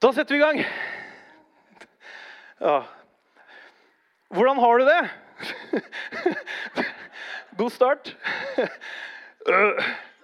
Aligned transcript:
Da 0.00 0.08
setter 0.16 0.32
vi 0.34 0.38
i 0.40 0.44
gang. 0.44 0.58
Ja. 2.58 2.76
Hvordan 4.32 4.60
har 4.62 4.78
du 4.78 4.84
det? 4.88 5.00
God 7.60 7.72
start. 7.72 8.16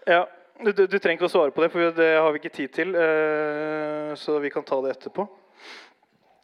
Ja. 0.06 0.22
Du, 0.64 0.72
du, 0.72 0.96
trenger 0.96 1.18
ikke 1.18 1.28
å 1.28 1.34
svare 1.34 1.52
på 1.52 1.60
det, 1.60 1.68
for 1.74 1.92
det 1.98 2.08
har 2.16 2.32
vi 2.32 2.40
ikke 2.40 2.54
tid 2.54 2.72
til. 2.72 2.96
eh, 2.96 4.14
Så 4.16 4.38
vi 4.40 4.48
kan 4.54 4.64
ta 4.64 4.80
det 4.80 4.94
etterpå. 4.94 5.26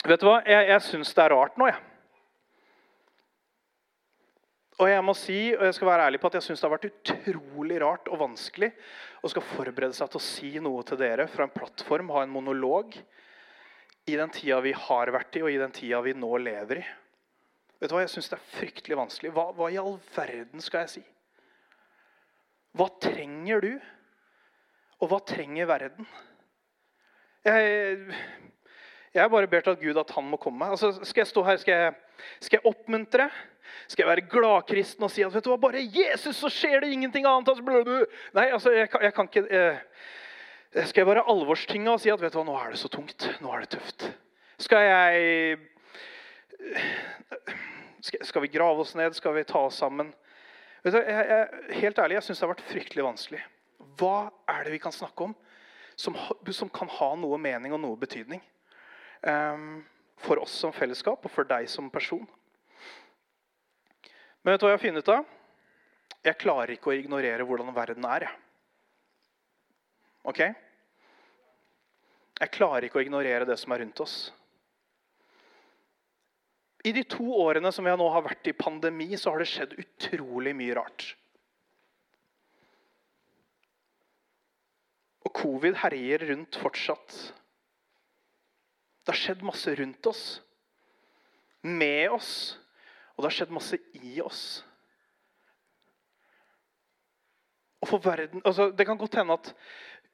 Vet 0.05 0.21
du 0.21 0.29
hva? 0.29 0.43
Jeg, 0.45 0.69
jeg 0.69 0.85
syns 0.91 1.15
det 1.17 1.25
er 1.25 1.33
rart 1.33 1.57
nå, 1.57 1.71
jeg. 1.73 1.81
Og 4.83 4.91
jeg 4.91 5.05
må 5.09 5.17
si, 5.17 5.41
og 5.57 5.65
jeg 5.65 5.79
skal 5.79 5.89
være 5.89 6.11
ærlig 6.11 6.21
på 6.21 6.29
at 6.29 6.37
jeg 6.37 6.51
syns 6.51 6.61
det 6.61 6.69
har 6.69 6.75
vært 6.75 6.89
utrolig 6.91 7.81
rart 7.81 8.13
og 8.13 8.21
vanskelig 8.27 8.73
å 9.25 9.33
skal 9.33 9.49
forberede 9.55 9.97
seg 9.97 10.13
til 10.13 10.21
å 10.21 10.25
si 10.27 10.53
noe 10.61 10.85
til 10.85 11.01
dere 11.01 11.29
fra 11.33 11.47
en 11.47 11.55
plattform, 11.55 12.13
ha 12.13 12.27
en 12.27 12.35
monolog, 12.35 12.97
i 14.11 14.17
den 14.19 14.31
tida 14.35 14.59
vi 14.65 14.73
har 14.75 15.13
vært 15.15 15.37
i, 15.39 15.43
og 15.47 15.51
i 15.53 15.61
den 15.61 15.73
tida 15.75 16.01
vi 16.03 16.15
nå 16.19 16.31
lever 16.43 16.81
i. 16.83 16.85
Vet 17.83 17.91
du 17.91 17.95
hva, 17.97 18.03
Jeg 18.05 18.13
syns 18.15 18.31
det 18.31 18.39
er 18.39 18.51
fryktelig 18.59 18.99
vanskelig. 18.99 19.33
Hva, 19.35 19.49
hva 19.59 19.69
i 19.71 19.79
all 19.81 19.97
verden 20.15 20.63
skal 20.63 20.85
jeg 20.85 20.93
si? 20.97 21.03
Hva 22.79 22.87
trenger 23.03 23.63
du? 23.65 23.73
Og 25.03 25.11
hva 25.11 25.19
trenger 25.27 25.67
verden? 25.71 26.07
Jeg, 27.45 27.99
jeg 29.17 29.31
bare 29.35 29.51
ber 29.51 29.65
til 29.67 29.75
at 29.75 29.83
Gud 29.83 29.99
at 29.99 30.13
han 30.15 30.29
må 30.31 30.39
komme. 30.41 30.69
Altså, 30.71 30.93
skal 31.03 31.25
jeg 31.25 31.31
stå 31.33 31.43
her, 31.47 31.59
skal 31.63 31.75
jeg, 31.75 31.95
skal 32.47 32.61
jeg 32.61 32.71
oppmuntre? 32.71 33.27
Skal 33.91 34.05
jeg 34.05 34.11
være 34.13 34.29
gladkristen 34.31 35.05
og 35.07 35.11
si 35.11 35.25
at 35.27 35.35
vet 35.35 35.45
du 35.47 35.51
hva, 35.51 35.59
bare 35.63 35.83
Jesus, 35.83 36.39
så 36.39 36.51
skjer 36.53 36.85
det 36.85 36.93
ingenting 36.95 37.27
annet? 37.27 37.51
Altså. 37.51 37.99
Nei, 38.39 38.47
altså, 38.55 38.73
jeg, 38.79 38.91
kan- 38.93 39.03
jeg 39.07 39.15
kan 39.17 39.31
ikke 39.31 39.45
eh, 39.51 39.83
Skal 40.73 41.03
jeg 41.03 41.09
være 41.11 41.27
alvorstinga 41.29 41.93
og 41.93 42.01
si 42.01 42.09
at 42.09 42.21
vet 42.23 42.33
du 42.33 42.39
hva, 42.41 42.47
nå 42.49 42.57
er 42.57 42.73
det 42.73 42.81
så 42.81 42.89
tungt, 42.89 43.27
nå 43.45 43.51
er 43.53 43.65
det 43.65 43.75
tøft? 43.75 44.07
Skal 44.63 44.87
jeg 44.87 45.59
skal, 48.01 48.43
vi 48.43 48.49
grave 48.49 48.81
oss 48.81 48.95
ned? 48.97 49.13
Skal 49.15 49.35
vi 49.37 49.45
ta 49.45 49.61
oss 49.67 49.77
sammen? 49.83 50.13
Vet 50.83 50.95
du, 50.95 50.99
jeg, 50.99 51.27
jeg, 51.29 51.81
helt 51.83 52.01
ærlig, 52.01 52.17
jeg 52.19 52.27
syns 52.27 52.41
det 52.41 52.47
har 52.47 52.53
vært 52.55 52.71
fryktelig 52.71 53.05
vanskelig. 53.05 53.43
Hva 54.01 54.31
er 54.51 54.65
det 54.65 54.73
vi 54.75 54.81
kan 54.83 54.95
snakke 54.95 55.29
om 55.29 55.35
som, 56.01 56.17
som 56.57 56.71
kan 56.73 56.91
ha 56.91 57.11
noe 57.21 57.39
mening 57.39 57.75
og 57.77 57.83
noe 57.83 57.99
betydning? 58.01 58.41
Um, 59.23 59.83
for 60.23 60.41
oss 60.43 60.55
som 60.65 60.73
fellesskap 60.75 61.21
og 61.23 61.35
for 61.35 61.47
deg 61.47 61.69
som 61.71 61.91
person. 61.93 62.25
Men 64.43 64.55
vet 64.55 64.63
du 64.63 64.67
hva 64.67 64.73
jeg 64.73 64.81
har 64.81 64.87
funnet 64.87 65.05
ut 65.05 65.13
av? 65.15 65.37
Jeg 66.23 66.41
klarer 66.41 66.75
ikke 66.75 66.91
å 66.91 66.97
ignorere 66.97 67.45
hvordan 67.47 67.75
verden 67.75 68.07
er. 68.09 68.27
jeg. 68.27 68.52
Ok? 70.29 70.43
Jeg 72.43 72.55
klarer 72.55 72.87
ikke 72.87 73.01
å 73.01 73.05
ignorere 73.05 73.47
det 73.47 73.59
som 73.61 73.75
er 73.75 73.83
rundt 73.85 74.03
oss. 74.03 74.17
I 76.83 76.91
de 76.95 77.05
to 77.07 77.29
årene 77.39 77.71
som 77.75 77.87
vi 77.87 77.93
nå 77.95 78.09
har 78.11 78.25
vært 78.27 78.49
i 78.51 78.57
pandemi, 78.59 79.13
så 79.15 79.31
har 79.31 79.43
det 79.43 79.51
skjedd 79.51 79.77
utrolig 79.79 80.55
mye 80.59 80.75
rart. 80.79 81.13
Og 85.23 85.31
covid 85.37 85.79
herjer 85.85 86.27
rundt 86.33 86.59
fortsatt. 86.59 87.15
Det 89.03 89.15
har 89.15 89.19
skjedd 89.19 89.47
masse 89.47 89.75
rundt 89.79 90.11
oss, 90.11 90.25
med 91.63 92.11
oss, 92.11 92.33
og 93.15 93.23
det 93.23 93.31
har 93.31 93.39
skjedd 93.39 93.55
masse 93.55 93.79
i 94.03 94.19
oss. 94.23 94.43
Og 97.83 97.91
for 97.91 98.03
verden, 98.03 98.43
altså 98.47 98.71
Det 98.71 98.87
kan 98.87 98.99
godt 98.99 99.19
hende 99.19 99.35
at 99.35 99.55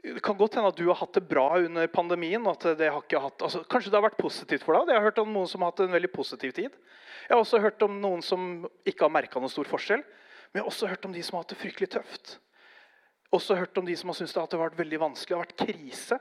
det 0.02 0.22
kan 0.22 0.36
godt 0.38 0.54
hende 0.54 0.70
at 0.70 0.78
du 0.78 0.86
har 0.86 1.00
hatt 1.00 1.16
det 1.16 1.24
bra 1.26 1.58
under 1.58 1.86
pandemien. 1.90 2.44
det 2.78 2.90
hatt, 2.90 3.42
altså, 3.42 3.64
Kanskje 3.66 3.90
det 3.90 3.98
har 3.98 4.06
vært 4.06 4.20
positivt 4.20 4.62
for 4.62 4.78
deg. 4.78 4.92
Jeg 4.92 5.00
har 5.00 5.08
hørt 5.10 5.18
om 5.18 5.32
noen 5.34 5.48
som 5.50 5.62
har 5.62 5.72
hatt 5.72 5.82
en 5.82 5.96
veldig 5.96 6.12
positiv 6.12 6.52
tid. 6.54 6.76
Jeg 7.26 7.34
har 7.34 7.42
også 7.42 7.58
hørt 7.58 7.82
om 7.82 7.98
noen 8.00 8.22
som 8.22 8.68
ikke 8.86 9.04
har 9.04 9.12
merka 9.12 9.42
noen 9.42 9.50
stor 9.50 9.66
forskjell. 9.66 10.04
Men 10.52 10.60
jeg 10.60 10.62
har 10.62 10.70
også 10.70 10.90
hørt 10.92 11.08
om 11.08 11.16
de 11.16 11.24
som 11.26 11.36
har 11.36 11.42
hatt 11.42 11.52
det 11.52 11.58
fryktelig 11.60 11.90
tøft. 11.96 12.38
Også 13.34 13.58
hørt 13.58 13.76
om 13.76 13.88
de 13.88 13.96
som 13.98 14.12
har 14.12 14.16
syntes 14.16 14.36
det 14.38 14.46
har 14.46 14.62
vært 14.62 14.78
veldig 14.78 15.00
vanskelig, 15.02 15.34
det 15.34 15.36
har 15.36 15.48
vært 15.48 15.66
krise. 15.66 16.20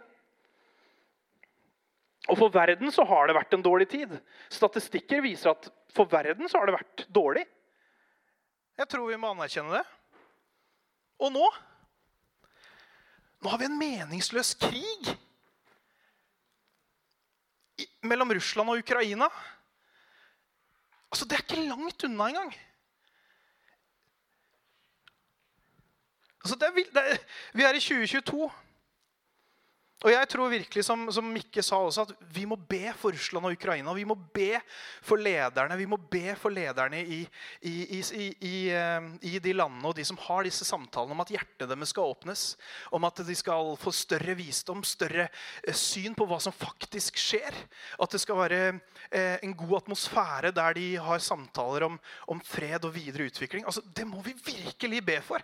Og 2.27 2.41
for 2.41 2.51
verden 2.51 2.91
så 2.91 3.05
har 3.07 3.29
det 3.29 3.37
vært 3.37 3.53
en 3.55 3.63
dårlig 3.63 3.87
tid. 3.93 4.17
Statistikker 4.51 5.21
viser 5.23 5.53
at 5.53 5.69
for 5.95 6.09
verden 6.11 6.49
så 6.49 6.59
har 6.59 6.67
det 6.67 6.75
vært 6.75 7.05
dårlig. 7.13 7.45
Jeg 8.77 8.89
tror 8.91 9.07
vi 9.07 9.21
må 9.21 9.31
anerkjenne 9.31 9.79
det. 9.79 9.85
Og 11.23 11.31
nå 11.33 11.45
Nå 13.41 13.49
har 13.49 13.57
vi 13.61 13.67
en 13.69 13.79
meningsløs 13.79 14.55
krig 14.59 15.11
mellom 18.07 18.31
Russland 18.33 18.69
og 18.69 18.81
Ukraina. 18.81 19.27
Altså, 21.11 21.25
Det 21.25 21.37
er 21.37 21.43
ikke 21.45 21.67
langt 21.67 22.03
unna 22.03 22.27
engang. 22.27 22.55
Altså, 26.43 26.55
det 26.55 26.67
er, 26.67 26.71
det 26.95 27.03
er, 27.11 27.17
vi 27.53 27.63
er 27.63 27.73
i 27.73 27.79
2022. 27.79 28.51
Og 30.05 30.11
jeg 30.13 30.27
tror 30.29 30.51
virkelig, 30.51 30.83
som, 30.85 31.07
som 31.09 31.25
Mikke 31.33 31.63
sa 31.65 31.79
også, 31.81 32.03
at 32.05 32.27
vi 32.35 32.43
må 32.45 32.53
be 32.69 32.91
for 32.99 33.15
Russland 33.15 33.47
og 33.49 33.55
Ukraina. 33.55 33.95
Vi 33.97 34.05
må 34.05 34.13
be 34.13 34.59
for 35.01 35.17
lederne 35.17 35.77
Vi 35.79 35.87
må 35.89 35.97
be 35.97 36.35
for 36.37 36.53
lederne 36.53 36.99
i, 37.01 37.23
i, 37.65 37.73
i, 37.97 38.27
i, 38.45 38.53
eh, 38.77 39.39
de 39.41 39.55
landene 39.55 39.89
og 39.89 39.97
de 39.97 40.05
som 40.05 40.19
har 40.27 40.45
disse 40.45 40.67
samtalene, 40.69 41.17
om 41.17 41.25
at 41.25 41.33
hjertet 41.33 41.65
deres 41.65 41.95
skal 41.95 42.13
åpnes. 42.13 42.45
Om 42.93 43.09
at 43.09 43.23
de 43.25 43.37
skal 43.41 43.73
få 43.81 43.95
større 43.95 44.37
visdom, 44.37 44.85
større 44.85 45.31
eh, 45.31 45.73
syn 45.73 46.13
på 46.17 46.29
hva 46.29 46.37
som 46.45 46.53
faktisk 46.53 47.17
skjer. 47.17 47.57
At 47.97 48.13
det 48.13 48.21
skal 48.21 48.41
være 48.43 48.61
eh, 49.09 49.41
en 49.41 49.57
god 49.57 49.79
atmosfære 49.81 50.53
der 50.53 50.77
de 50.77 50.91
har 51.01 51.25
samtaler 51.25 51.89
om, 51.89 51.97
om 52.29 52.45
fred 52.45 52.85
og 52.85 52.93
videre 52.93 53.31
utvikling. 53.31 53.65
Altså, 53.65 53.81
Det 53.81 54.05
må 54.05 54.21
vi 54.21 54.37
virkelig 54.45 55.01
be 55.09 55.21
for. 55.25 55.41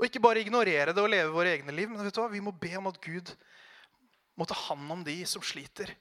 Og 0.00 0.06
ikke 0.08 0.22
bare 0.24 0.40
ignorere 0.40 0.94
det 0.96 1.02
og 1.02 1.10
leve 1.12 1.32
våre 1.34 1.52
egne 1.52 1.74
liv, 1.76 1.90
men 1.92 2.00
vet 2.00 2.16
du 2.16 2.22
hva? 2.22 2.30
vi 2.32 2.40
må 2.40 2.54
be 2.56 2.72
om 2.78 2.88
at 2.88 2.96
Gud 3.04 3.34
må 4.40 4.46
ta 4.48 4.56
hånd 4.56 4.88
om 4.94 5.02
de 5.04 5.18
som 5.28 5.44
sliter. 5.44 5.92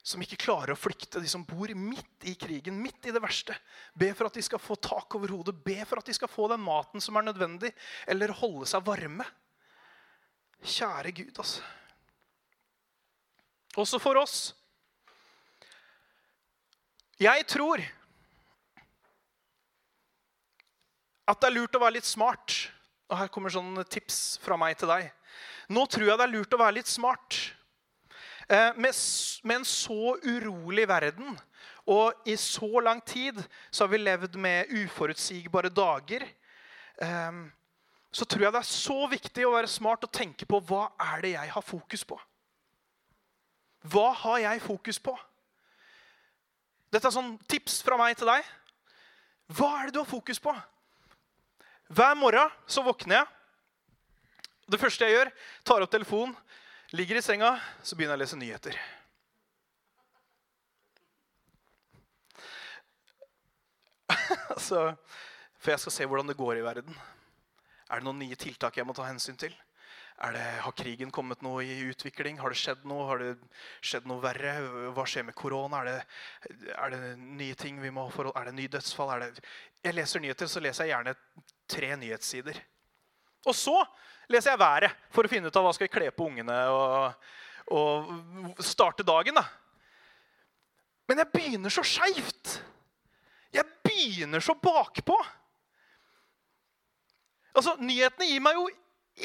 Som 0.00 0.24
ikke 0.24 0.38
klarer 0.40 0.72
å 0.72 0.80
flykte, 0.80 1.20
de 1.20 1.28
som 1.28 1.44
bor 1.44 1.68
midt 1.76 2.24
i 2.24 2.32
krigen, 2.40 2.78
midt 2.80 3.04
i 3.04 3.12
det 3.12 3.20
verste. 3.20 3.52
Be 3.92 4.08
for 4.16 4.30
at 4.30 4.38
de 4.38 4.44
skal 4.46 4.62
få 4.62 4.78
tak 4.80 5.12
over 5.18 5.34
hodet, 5.36 5.52
be 5.52 5.76
for 5.84 6.00
at 6.00 6.08
de 6.08 6.16
skal 6.16 6.32
få 6.32 6.48
den 6.48 6.64
maten 6.64 7.04
som 7.04 7.20
er 7.20 7.28
nødvendig, 7.28 7.74
eller 8.08 8.32
holde 8.40 8.70
seg 8.72 8.88
varme. 8.88 9.28
Kjære 10.64 11.12
Gud, 11.20 11.36
altså. 11.36 11.68
Også 13.76 14.00
for 14.02 14.16
oss. 14.18 14.38
Jeg 17.20 17.44
tror 17.52 17.84
at 21.28 21.38
det 21.38 21.46
er 21.46 21.58
lurt 21.60 21.76
å 21.76 21.84
være 21.84 22.00
litt 22.00 22.08
smart. 22.08 22.56
Og 23.10 23.18
her 23.18 23.30
kommer 23.32 23.52
sånne 23.52 23.84
tips 23.90 24.38
fra 24.42 24.58
meg 24.60 24.78
til 24.78 24.90
deg. 24.90 25.08
Nå 25.70 25.84
tror 25.90 26.06
jeg 26.06 26.18
det 26.18 26.26
er 26.26 26.34
lurt 26.34 26.54
å 26.54 26.60
være 26.60 26.78
litt 26.78 26.90
smart. 26.90 27.38
Eh, 28.50 28.70
med, 28.78 28.94
med 29.46 29.60
en 29.60 29.66
så 29.68 30.16
urolig 30.22 30.86
verden 30.90 31.36
og 31.90 32.28
i 32.28 32.36
så 32.38 32.80
lang 32.82 33.00
tid 33.06 33.38
så 33.70 33.84
har 33.84 33.92
vi 33.92 34.02
levd 34.02 34.36
med 34.38 34.70
uforutsigbare 34.82 35.70
dager. 35.74 36.26
Eh, 37.02 37.40
så 38.10 38.26
tror 38.26 38.46
jeg 38.46 38.54
det 38.54 38.62
er 38.62 38.70
så 38.70 38.98
viktig 39.10 39.46
å 39.46 39.54
være 39.54 39.70
smart 39.70 40.06
og 40.06 40.12
tenke 40.14 40.46
på 40.46 40.60
hva 40.66 40.88
er 41.14 41.24
det 41.24 41.34
jeg 41.36 41.54
har 41.54 41.66
fokus 41.66 42.04
på. 42.04 42.18
Hva 43.90 44.10
har 44.22 44.38
jeg 44.42 44.62
fokus 44.62 44.98
på? 45.00 45.14
Dette 46.90 47.06
er 47.06 47.14
sånn 47.14 47.36
tips 47.48 47.80
fra 47.86 47.96
meg 47.98 48.18
til 48.18 48.28
deg. 48.28 48.44
Hva 49.54 49.70
er 49.78 49.88
det 49.88 49.94
du 49.94 50.02
har 50.02 50.10
fokus 50.10 50.42
på? 50.42 50.52
Hver 51.90 52.14
morgen 52.14 52.50
så 52.70 52.84
våkner 52.86 53.16
jeg. 53.16 53.26
Det 54.70 54.78
første 54.78 55.02
jeg 55.08 55.16
gjør, 55.16 55.30
tar 55.66 55.82
opp 55.82 55.90
telefonen, 55.90 56.36
ligger 56.94 57.18
i 57.18 57.22
senga, 57.26 57.48
så 57.82 57.98
begynner 57.98 58.14
jeg 58.14 58.20
å 58.20 58.22
lese 58.22 58.38
nyheter. 58.38 58.78
altså, 64.54 64.94
for 65.58 65.74
jeg 65.74 65.82
skal 65.82 65.96
se 65.96 66.06
hvordan 66.06 66.30
det 66.30 66.38
går 66.38 66.60
i 66.60 66.64
verden. 66.68 66.94
Er 67.90 67.98
det 67.98 68.06
noen 68.06 68.22
nye 68.22 68.38
tiltak 68.38 68.78
jeg 68.78 68.86
må 68.86 68.94
ta 68.94 69.10
hensyn 69.10 69.34
til? 69.40 69.50
Det, 70.20 70.46
har 70.62 70.78
krigen 70.78 71.10
kommet 71.10 71.42
noe 71.42 71.66
i 71.66 71.80
utvikling? 71.90 72.38
Har 72.38 72.54
det 72.54 72.60
skjedd 72.60 72.86
noe? 72.86 73.08
Har 73.08 73.18
det 73.18 73.34
skjedd 73.82 74.06
noe 74.06 74.22
verre? 74.22 74.60
Hva 74.94 75.10
skjer 75.10 75.26
med 75.26 75.34
korona? 75.34 75.82
Er 75.82 76.04
er 76.76 76.88
det 76.94 77.16
nye 77.18 77.58
ting 77.58 77.82
vi 77.82 77.90
må 77.90 78.06
forholde 78.14 78.38
Er 78.38 78.52
det 78.52 78.58
nye 78.60 78.70
dødsfall? 78.78 79.24
Det, 79.24 79.42
jeg 79.82 79.96
leser 79.96 80.22
nyheter, 80.22 80.46
så 80.46 80.62
leser 80.62 80.86
jeg 80.86 80.94
gjerne 80.94 81.16
tre 81.70 81.94
nyhetssider. 81.98 82.58
Og 83.46 83.56
så 83.56 83.76
leser 84.30 84.52
jeg 84.52 84.60
været 84.60 84.96
for 85.14 85.26
å 85.26 85.30
finne 85.30 85.50
ut 85.50 85.56
av 85.56 85.66
hva 85.66 85.72
skal 85.74 85.88
jeg 85.88 85.94
kle 85.94 86.10
på 86.14 86.28
ungene 86.28 86.58
og, 86.74 87.30
og 87.74 88.62
starte 88.64 89.06
dagen. 89.06 89.38
da. 89.38 89.46
Men 91.08 91.22
jeg 91.22 91.32
begynner 91.32 91.72
så 91.74 91.82
skeivt. 91.86 92.60
Jeg 93.50 93.66
begynner 93.82 94.42
så 94.44 94.54
bakpå. 94.54 95.16
Altså, 97.56 97.74
Nyhetene 97.82 98.28
gir 98.30 98.42
meg 98.44 98.58
jo 98.58 98.68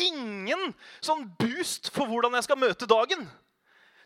ingen 0.08 0.72
sånn 1.04 1.28
boost 1.40 1.92
for 1.94 2.10
hvordan 2.10 2.34
jeg 2.38 2.48
skal 2.48 2.60
møte 2.60 2.90
dagen. 2.90 3.28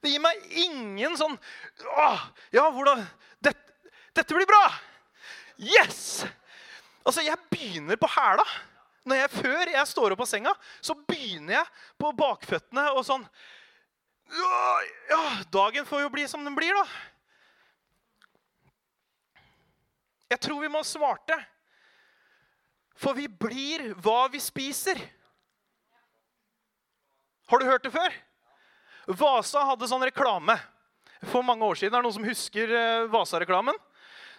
Det 0.03 0.11
gir 0.11 0.21
meg 0.23 0.43
ingen 0.55 1.15
sånn 1.19 1.33
Åh, 1.99 2.21
ja, 2.55 2.69
hvordan 2.71 3.01
dette, 3.43 3.91
dette 4.15 4.35
blir 4.35 4.47
bra! 4.47 4.61
Yes! 5.59 6.23
Altså, 7.09 7.23
jeg 7.25 7.41
begynner 7.49 7.97
på 7.97 8.07
hæla. 8.13 8.45
Når 9.09 9.17
jeg, 9.17 9.29
før 9.33 9.71
jeg 9.73 9.89
står 9.89 10.13
opp 10.13 10.19
av 10.21 10.27
senga, 10.29 10.51
så 10.85 10.93
begynner 11.09 11.55
jeg 11.55 11.71
på 11.97 12.11
bakføttene 12.13 12.83
og 12.93 13.01
sånn 13.07 13.23
Ja, 15.09 15.21
dagen 15.49 15.87
får 15.89 16.03
jo 16.03 16.11
bli 16.13 16.27
som 16.29 16.43
den 16.45 16.53
blir, 16.53 16.75
da. 16.77 16.83
Jeg 20.29 20.43
tror 20.45 20.61
vi 20.61 20.69
må 20.69 20.83
svarte. 20.85 21.39
For 22.99 23.17
vi 23.17 23.25
blir 23.25 23.87
hva 24.03 24.27
vi 24.29 24.37
spiser. 24.43 25.01
Har 27.49 27.57
du 27.57 27.65
hørt 27.65 27.87
det 27.87 27.95
før? 27.95 28.13
Vasa 29.17 29.65
hadde 29.65 29.89
sånn 29.89 30.05
reklame 30.05 30.59
for 31.31 31.41
mange 31.41 31.65
år 31.65 31.79
siden. 31.79 31.95
Er 31.95 32.03
det 32.03 32.05
noen 32.11 32.19
som 32.19 32.29
husker 32.29 32.69
eh, 32.69 33.07
Vasa-reklamen? 33.09 33.79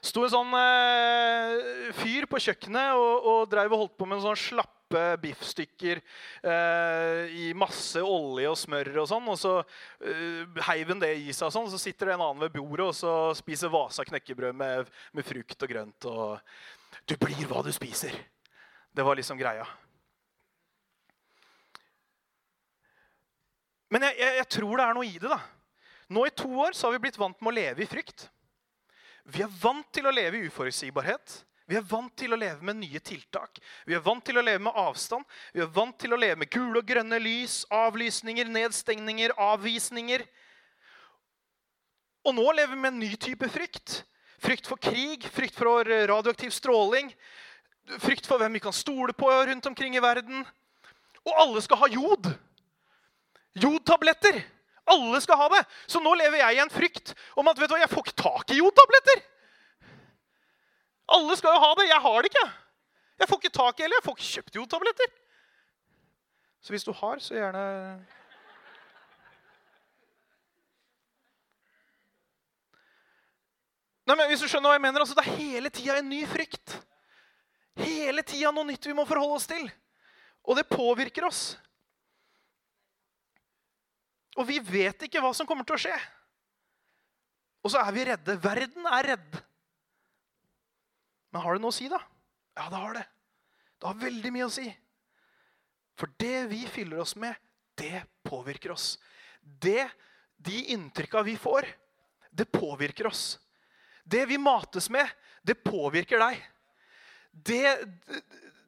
Sto 0.04 0.24
en 0.24 0.32
sånn 0.32 0.54
eh, 0.56 1.90
fyr 1.96 2.26
på 2.30 2.40
kjøkkenet 2.40 2.96
og, 2.96 3.26
og 3.32 3.40
dreiv 3.52 3.74
og 3.74 3.84
holdt 3.84 3.98
på 4.00 4.08
med 4.08 4.18
en 4.18 4.30
sånn 4.30 4.40
slappe 4.40 5.02
biffstykker 5.22 6.00
eh, 6.00 7.34
i 7.36 7.50
masse 7.54 8.00
olje 8.02 8.48
og 8.50 8.58
smør 8.58 8.90
og 9.04 9.10
sånn. 9.10 9.28
Og 9.30 9.38
så 9.38 9.54
eh, 9.60 10.64
heiv 10.70 10.94
han 10.94 11.04
det 11.04 11.12
i 11.20 11.28
seg, 11.30 11.50
og 11.50 11.54
sånn, 11.54 11.70
så 11.72 11.80
sitter 11.80 12.10
det 12.10 12.16
en 12.16 12.24
annen 12.26 12.46
ved 12.46 12.56
bordet 12.56 12.88
og 12.88 12.96
så 12.96 13.14
spiser 13.38 13.72
Vasa 13.72 14.06
knekkebrød 14.08 14.56
med, 14.56 14.90
med 15.16 15.28
frukt 15.28 15.68
og 15.68 15.74
grønt. 15.74 16.08
Og 16.10 17.06
du 17.06 17.16
blir 17.20 17.46
hva 17.50 17.62
du 17.66 17.70
spiser. 17.74 18.16
Det 18.90 19.06
var 19.06 19.20
liksom 19.20 19.38
greia. 19.38 19.68
Men 23.90 24.06
jeg, 24.06 24.20
jeg, 24.22 24.36
jeg, 24.38 24.50
tror 24.54 24.78
det 24.78 24.84
er 24.86 24.96
noe 24.96 25.06
i 25.06 25.16
det. 25.18 25.30
da. 25.30 25.40
Nå 26.10 26.26
i 26.26 26.34
to 26.34 26.50
år 26.62 26.76
så 26.78 26.88
har 26.88 26.96
vi 26.96 27.04
blitt 27.06 27.18
vant 27.18 27.38
med 27.42 27.52
å 27.52 27.58
leve 27.58 27.84
i 27.84 27.90
frykt. 27.90 28.28
Vi 29.24 29.42
er 29.44 29.54
vant 29.60 29.86
til 29.92 30.08
å 30.08 30.14
leve 30.14 30.38
i 30.38 30.48
uforutsigbarhet. 30.48 31.40
Vi 31.70 31.76
er 31.78 31.86
vant 31.86 32.10
til 32.18 32.34
å 32.34 32.38
leve 32.38 32.66
med 32.66 32.80
nye 32.80 32.98
tiltak. 32.98 33.60
Vi 33.86 33.94
er 33.94 34.02
vant 34.02 34.24
til 34.26 34.40
å 34.40 34.42
leve 34.42 34.58
med 34.66 34.74
avstand. 34.74 35.26
Vi 35.54 35.62
er 35.62 35.70
vant 35.70 35.94
til 36.02 36.16
å 36.16 36.18
leve 36.18 36.40
med 36.42 36.50
gule 36.50 36.80
og 36.80 36.88
grønne 36.88 37.20
lys, 37.22 37.60
avlysninger, 37.70 38.50
nedstengninger, 38.50 39.36
avvisninger. 39.38 40.24
Og 42.26 42.34
nå 42.34 42.46
lever 42.52 42.74
vi 42.74 42.80
med 42.80 42.94
en 42.94 43.02
ny 43.04 43.12
type 43.22 43.46
frykt. 43.54 44.00
Frykt 44.40 44.66
for 44.66 44.82
krig, 44.82 45.28
frykt 45.30 45.54
for 45.54 45.84
radioaktiv 45.84 46.50
stråling, 46.56 47.10
frykt 48.00 48.26
for 48.26 48.40
hvem 48.40 48.56
vi 48.56 48.62
kan 48.64 48.74
stole 48.74 49.12
på 49.14 49.28
rundt 49.28 49.66
omkring 49.68 49.94
i 49.94 50.02
verden. 50.02 50.42
Og 51.22 51.42
alle 51.44 51.62
skal 51.62 51.84
ha 51.84 51.90
jod. 51.92 52.32
Jodtabletter. 53.60 54.40
Alle 54.90 55.20
skal 55.22 55.38
ha 55.38 55.48
det. 55.54 55.60
Så 55.90 56.02
nå 56.02 56.14
lever 56.18 56.42
jeg 56.42 56.56
i 56.56 56.62
en 56.64 56.72
frykt 56.72 57.14
om 57.38 57.48
at 57.50 57.58
vet 57.60 57.70
du 57.70 57.76
hva, 57.76 57.82
jeg 57.84 57.92
får 57.92 58.06
ikke 58.06 58.22
tak 58.22 58.54
i 58.54 58.58
jodtabletter. 58.58 59.22
Alle 61.16 61.36
skal 61.38 61.56
jo 61.56 61.62
ha 61.64 61.72
det. 61.78 61.88
Jeg 61.90 62.04
har 62.06 62.22
det 62.22 62.30
ikke. 62.32 62.46
Jeg 63.20 63.28
får 63.28 63.42
ikke 63.42 63.58
tak 63.58 63.80
i 63.80 63.86
eller 63.86 64.00
jeg 64.00 64.06
får 64.06 64.16
ikke 64.16 64.30
kjøpt 64.30 64.58
jodtabletter. 64.60 65.12
Så 66.60 66.74
hvis 66.74 66.86
du 66.86 66.92
har, 66.96 67.20
så 67.22 67.36
gjerne 67.36 67.66
Nei, 74.10 74.16
men 74.18 74.26
hvis 74.32 74.40
du 74.42 74.48
skjønner 74.50 74.72
hva 74.72 74.74
jeg 74.74 74.82
mener, 74.82 75.02
altså, 75.04 75.14
Det 75.14 75.22
er 75.22 75.36
hele 75.38 75.70
tida 75.70 75.98
en 76.00 76.08
ny 76.10 76.24
frykt. 76.26 76.72
Hele 77.78 78.24
tida 78.26 78.50
noe 78.50 78.66
nytt 78.66 78.88
vi 78.88 78.94
må 78.96 79.04
forholde 79.06 79.36
oss 79.36 79.46
til. 79.46 79.68
Og 80.50 80.56
det 80.58 80.66
påvirker 80.66 81.28
oss. 81.28 81.52
Og 84.38 84.46
vi 84.46 84.60
vet 84.62 85.06
ikke 85.06 85.22
hva 85.22 85.32
som 85.34 85.48
kommer 85.48 85.66
til 85.66 85.76
å 85.76 85.82
skje. 85.82 85.96
Og 87.64 87.72
så 87.72 87.80
er 87.82 87.94
vi 87.96 88.04
redde. 88.08 88.36
Verden 88.40 88.86
er 88.88 89.08
redd. 89.12 89.40
Men 91.30 91.44
har 91.44 91.56
det 91.56 91.62
noe 91.62 91.74
å 91.74 91.76
si, 91.76 91.88
da? 91.90 91.98
Ja, 92.58 92.68
det 92.70 92.82
har 92.82 92.96
det. 92.96 93.04
Det 93.80 93.88
har 93.88 94.00
veldig 94.00 94.32
mye 94.34 94.48
å 94.48 94.52
si. 94.52 94.66
For 96.00 96.12
det 96.20 96.46
vi 96.50 96.64
fyller 96.70 97.02
oss 97.02 97.14
med, 97.20 97.36
det 97.78 98.02
påvirker 98.26 98.72
oss. 98.74 98.94
Det, 99.40 99.88
De 100.40 100.56
inntrykka 100.72 101.20
vi 101.22 101.34
får, 101.36 101.66
det 102.30 102.46
påvirker 102.48 103.06
oss. 103.10 103.38
Det 104.04 104.24
vi 104.26 104.38
mates 104.40 104.88
med, 104.90 105.08
det 105.42 105.58
påvirker 105.60 106.18
deg. 106.22 106.38
Det, 107.30 107.76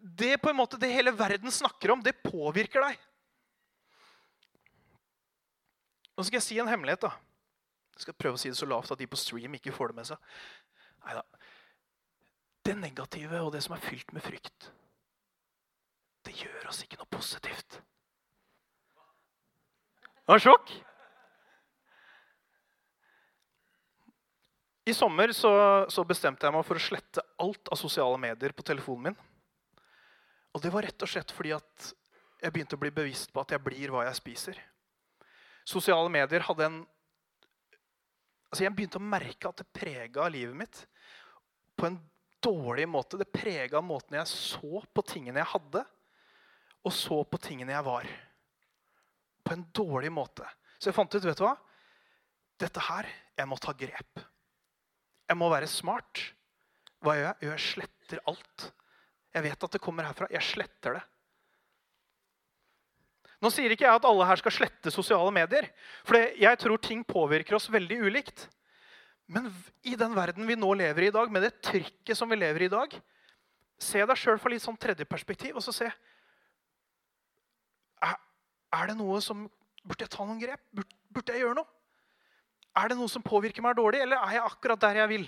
det, 0.01 0.37
på 0.43 0.51
en 0.51 0.59
måte, 0.59 0.77
det 0.77 0.93
hele 0.93 1.15
verden 1.17 1.53
snakker 1.53 1.95
om, 1.95 2.03
det 2.05 2.13
påvirker 2.23 2.85
deg. 2.85 3.01
Nå 6.17 6.25
skal 6.27 6.39
jeg 6.39 6.47
si 6.47 6.59
en 6.61 6.69
hemmelighet. 6.69 7.07
da. 7.07 7.13
Jeg 7.97 8.07
skal 8.07 8.17
prøve 8.19 8.39
å 8.39 8.41
si 8.41 8.51
det 8.51 8.59
så 8.59 8.69
lavt 8.69 8.93
at 8.93 9.01
de 9.01 9.09
på 9.09 9.21
stream 9.21 9.57
ikke 9.59 9.75
får 9.75 9.93
det 9.93 10.01
med 10.01 10.09
seg. 10.13 10.31
Neida. 11.05 11.25
Det 12.63 12.77
negative 12.79 13.41
og 13.43 13.53
det 13.55 13.63
som 13.65 13.75
er 13.75 13.83
fylt 13.83 14.13
med 14.15 14.23
frykt, 14.23 14.69
det 16.23 16.37
gjør 16.39 16.69
oss 16.71 16.83
ikke 16.85 17.01
noe 17.01 17.11
positivt. 17.11 17.81
Det 20.23 20.31
var 20.31 20.43
sjokk. 20.43 20.71
I 24.87 24.95
sommer 24.95 25.31
så, 25.35 25.51
så, 25.91 26.03
bestemte 26.07 26.47
jeg 26.47 26.55
meg 26.55 26.65
for 26.67 26.79
å 26.79 26.83
slette 26.83 27.23
alt 27.43 27.71
av 27.71 27.79
sosiale 27.79 28.19
medier 28.19 28.55
på 28.55 28.65
telefonen 28.67 29.11
min. 29.11 29.19
Og 30.55 30.63
det 30.63 30.73
var 30.75 30.87
rett 30.87 31.03
og 31.03 31.11
slett 31.11 31.35
fordi 31.35 31.55
at 31.55 31.91
jeg 32.43 32.55
begynte 32.55 32.79
å 32.79 32.83
bli 32.83 32.91
bevisst 32.95 33.31
på 33.35 33.43
at 33.43 33.55
jeg 33.55 33.63
blir 33.63 33.95
hva 33.95 34.07
jeg 34.09 34.19
spiser. 34.19 34.59
Sosiale 35.69 36.11
medier 36.13 36.45
hadde 36.49 36.67
en 36.67 36.81
altså 38.53 38.67
Jeg 38.67 38.75
begynte 38.77 39.01
å 39.01 39.05
merke 39.05 39.49
at 39.49 39.63
det 39.63 39.73
prega 39.73 40.27
livet 40.29 40.57
mitt 40.59 40.81
på 41.79 41.87
en 41.89 41.97
dårlig 42.43 42.85
måte. 42.91 43.17
Det 43.17 43.31
prega 43.33 43.81
måten 43.81 44.19
jeg 44.19 44.29
så 44.29 44.83
på 44.93 45.05
tingene 45.09 45.41
jeg 45.41 45.53
hadde, 45.55 45.85
og 46.83 46.93
så 46.93 47.23
på 47.25 47.41
tingene 47.41 47.73
jeg 47.73 47.87
var. 47.87 48.11
På 49.43 49.55
en 49.55 49.65
dårlig 49.73 50.13
måte. 50.13 50.45
Så 50.77 50.91
jeg 50.91 50.99
fant 50.99 51.15
ut 51.15 51.25
vet 51.25 51.39
du 51.39 51.47
hva? 51.47 51.55
Dette 52.61 52.83
her, 52.91 53.09
jeg 53.39 53.49
må 53.49 53.57
ta 53.63 53.73
grep. 53.79 54.21
Jeg 55.31 55.39
må 55.39 55.49
være 55.49 55.71
smart. 55.71 56.21
Hva 57.03 57.17
gjør 57.17 57.29
jeg? 57.31 57.49
Jeg 57.49 57.67
sletter 57.71 58.23
alt. 58.31 58.69
Jeg 59.33 59.47
vet 59.47 59.65
at 59.65 59.75
det 59.75 59.83
kommer 59.83 60.07
herfra. 60.07 60.29
Jeg 60.35 60.45
sletter 60.45 60.99
det. 60.99 61.03
Nå 63.43 63.51
sier 63.51 63.73
ikke 63.75 63.89
jeg 63.89 63.99
at 63.99 64.05
alle 64.07 64.27
her 64.29 64.39
skal 64.39 64.55
slette 64.55 64.93
sosiale 64.95 65.33
medier. 65.35 65.67
For 66.07 66.15
jeg 66.17 66.59
tror 66.63 66.79
ting 66.79 67.03
påvirker 67.07 67.59
oss 67.59 67.67
veldig 67.73 67.99
ulikt. 68.07 68.47
Men 69.27 69.49
i 69.83 69.97
den 69.99 70.15
verden 70.15 70.47
vi 70.47 70.59
nå 70.59 70.71
lever 70.79 71.07
i 71.07 71.11
i 71.11 71.15
dag, 71.15 71.31
med 71.33 71.43
det 71.43 71.57
trykket 71.65 72.19
som 72.19 72.31
vi 72.31 72.39
lever 72.39 72.67
i 72.67 72.71
i 72.71 72.73
dag, 72.73 72.95
se 73.83 74.03
deg 74.07 74.19
sjøl 74.19 74.39
fra 74.39 74.53
litt 74.53 74.63
sånn 74.63 74.79
tredjeperspektiv 74.79 75.59
og 75.59 75.65
så 75.65 75.75
se 75.75 75.89
er, 78.03 78.87
det 78.89 78.95
noe 78.97 79.19
som 79.21 79.49
Burde 79.83 80.05
jeg 80.05 80.13
ta 80.15 80.23
noen 80.23 80.39
grep? 80.39 80.61
Burde 81.11 81.35
jeg 81.35 81.43
gjøre 81.43 81.57
noe? 81.59 81.67
Er 82.79 82.93
det 82.93 82.97
noe 82.97 83.11
som 83.11 83.25
påvirker 83.25 83.65
meg 83.65 83.75
dårlig, 83.75 83.99
eller 84.05 84.21
er 84.23 84.37
jeg 84.37 84.45
akkurat 84.47 84.81
der 84.85 85.01
jeg 85.01 85.11
vil? 85.11 85.25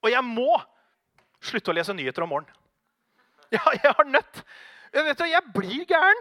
Og 0.00 0.08
jeg 0.08 0.24
må 0.24 0.48
slutte 1.44 1.68
å 1.68 1.76
lese 1.76 1.92
nyheter 1.92 2.24
om 2.24 2.32
morgenen. 2.32 2.59
Ja, 3.56 3.62
jeg 3.74 3.94
har 3.96 4.06
nødt. 4.06 4.44
Jeg, 4.94 5.16
du, 5.18 5.24
jeg 5.24 5.42
blir 5.54 5.84
gæren. 5.84 6.20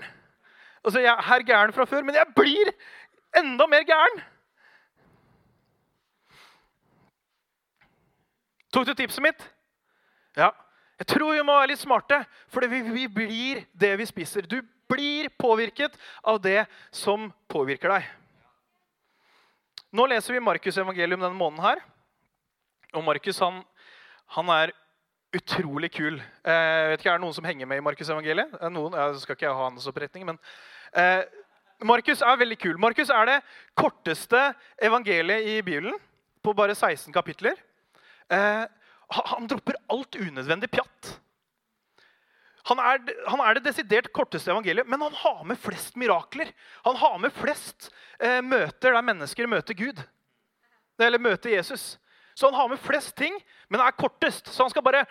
Altså, 0.83 0.99
Jeg 0.99 1.13
er 1.13 1.43
gæren 1.45 1.73
fra 1.73 1.85
før, 1.85 2.01
men 2.03 2.15
jeg 2.15 2.25
blir 2.35 2.71
enda 3.37 3.67
mer 3.67 3.83
gæren. 3.85 4.21
Tok 8.73 8.85
du 8.87 8.93
tipset 8.93 9.23
mitt? 9.23 9.45
Ja. 10.37 10.49
Jeg 10.99 11.07
tror 11.07 11.33
vi 11.33 11.43
må 11.45 11.55
være 11.57 11.71
litt 11.71 11.81
smarte, 11.81 12.23
for 12.51 12.65
vi, 12.67 12.81
vi 12.81 13.07
blir 13.07 13.63
det 13.73 13.93
vi 13.97 14.05
spiser. 14.05 14.45
Du 14.45 14.61
blir 14.89 15.29
påvirket 15.39 15.95
av 16.27 16.41
det 16.43 16.65
som 16.91 17.29
påvirker 17.49 17.93
deg. 17.93 18.09
Nå 19.95 20.05
leser 20.05 20.35
vi 20.35 20.43
Markus' 20.43 20.77
evangelium 20.77 21.21
denne 21.23 21.37
måneden. 21.37 21.63
her. 21.65 21.81
Og 22.93 23.03
Markus 23.03 23.39
han, 23.39 23.63
han 24.35 24.49
er 24.53 24.73
utrolig 25.35 25.91
kul. 25.93 26.17
Eh, 26.19 26.89
vet 26.91 27.03
ikke, 27.03 27.11
Er 27.13 27.19
det 27.19 27.25
noen 27.25 27.35
som 27.37 27.45
henger 27.45 27.69
med 27.69 27.81
i 27.81 27.85
Markus 27.85 28.09
evangeliet? 28.09 28.55
Noen, 28.73 28.97
jeg 28.97 29.21
skal 29.23 29.37
ikke 29.37 29.53
ha 29.53 29.67
handelsoppretning, 29.67 30.25
men 30.25 30.39
eh, 30.97 31.23
Markus 31.85 32.23
er 32.25 32.41
veldig 32.41 32.57
kul. 32.59 32.77
Markus 32.81 33.11
er 33.13 33.29
det 33.29 33.37
korteste 33.77 34.49
evangeliet 34.81 35.47
i 35.47 35.61
Bibelen, 35.61 35.95
på 36.43 36.53
bare 36.55 36.75
16 36.75 37.13
kapitler. 37.13 37.55
Eh, 38.31 38.65
han 39.09 39.49
dropper 39.49 39.79
alt 39.89 40.15
unødvendig 40.19 40.69
pjatt. 40.71 41.15
Han 42.69 42.81
er, 42.83 42.99
han 43.31 43.41
er, 43.41 43.57
det 43.57 43.69
desidert 43.69 44.11
korteste 44.13 44.51
evangeliet, 44.51 44.87
men 44.87 45.01
han 45.01 45.15
har 45.23 45.41
med 45.47 45.57
flest 45.57 45.95
mirakler. 45.97 46.51
Han 46.85 46.99
har 46.99 47.17
med 47.21 47.33
flest 47.33 47.89
eh, 48.19 48.41
møter 48.45 48.93
der 48.93 49.05
mennesker 49.05 49.49
møter 49.49 49.77
Gud. 49.77 50.03
Eller 50.99 51.21
møter 51.21 51.55
Jesus. 51.55 51.95
Så 52.35 52.47
han 52.47 52.59
har 52.59 52.69
med 52.71 52.79
flest 52.79 53.15
ting, 53.17 53.35
men 53.69 53.81
er 53.81 53.93
kortest. 53.93 54.49
Så 54.49 54.65
han 54.65 54.71
skal 54.73 54.83
bare 54.85 55.05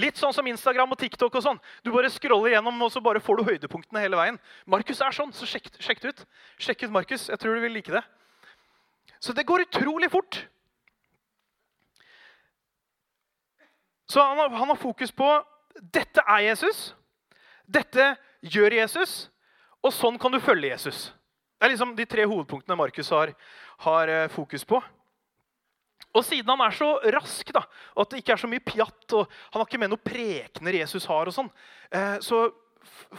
Litt 0.00 0.16
sånn 0.16 0.32
som 0.32 0.46
Instagram 0.48 0.94
og 0.94 0.98
TikTok. 0.98 1.34
og 1.34 1.42
sånn. 1.44 1.60
Du 1.84 1.92
bare 1.92 2.10
scroller 2.10 2.54
gjennom, 2.54 2.80
og 2.82 2.92
så 2.92 3.02
bare 3.04 3.20
får 3.20 3.36
du 3.36 3.44
høydepunktene 3.44 4.00
hele 4.00 4.16
veien. 4.16 4.38
Markus 4.66 5.00
er 5.00 5.12
sånn, 5.12 5.32
så 5.32 5.46
sjekk, 5.46 5.68
sjekk 5.78 6.00
det 6.00 6.08
ut. 6.08 6.24
Sjekk 6.58 6.86
ut 6.86 6.90
Markus. 6.90 7.28
Jeg 7.28 7.38
tror 7.38 7.54
du 7.54 7.60
vil 7.60 7.76
like 7.76 7.92
det. 7.92 8.02
Så 9.20 9.32
det 9.36 9.46
går 9.46 9.66
utrolig 9.68 10.10
fort. 10.10 10.46
Så 14.08 14.20
han 14.20 14.38
har, 14.38 14.48
han 14.48 14.68
har 14.68 14.80
fokus 14.80 15.12
på 15.12 15.28
dette 15.92 16.24
er 16.28 16.48
Jesus. 16.48 16.94
Dette 17.68 18.16
gjør 18.42 18.80
Jesus. 18.82 19.28
Og 19.82 19.92
sånn 19.94 20.18
kan 20.20 20.32
du 20.32 20.40
følge 20.40 20.72
Jesus. 20.72 21.12
Det 21.58 21.68
er 21.68 21.74
liksom 21.74 21.94
de 21.96 22.06
tre 22.06 22.24
hovedpunktene 22.26 22.76
Markus 22.76 23.10
har, 23.14 23.32
har 23.84 24.10
eh, 24.10 24.28
fokus 24.32 24.64
på. 24.66 24.80
Og 26.12 26.24
siden 26.26 26.50
han 26.52 26.62
er 26.66 26.74
så 26.76 26.88
rask, 27.14 27.52
da, 27.56 27.62
og 27.94 28.04
at 28.04 28.12
det 28.12 28.22
ikke 28.22 28.34
er 28.34 28.42
så 28.42 28.50
mye 28.50 28.64
pjatt 28.64 29.14
og 29.16 29.30
Han 29.52 29.62
har 29.62 29.68
ikke 29.68 29.80
med 29.80 29.92
noen 29.94 30.04
prekener 30.04 30.76
Jesus 30.82 31.06
har, 31.08 31.28
og 31.28 31.36
sånn, 31.36 31.48
eh, 31.90 32.18
så 32.20 32.44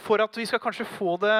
for 0.04 0.22
at 0.22 0.36
vi 0.36 0.46
skal 0.46 0.62
kanskje 0.62 0.86
få 0.86 1.16
det 1.22 1.38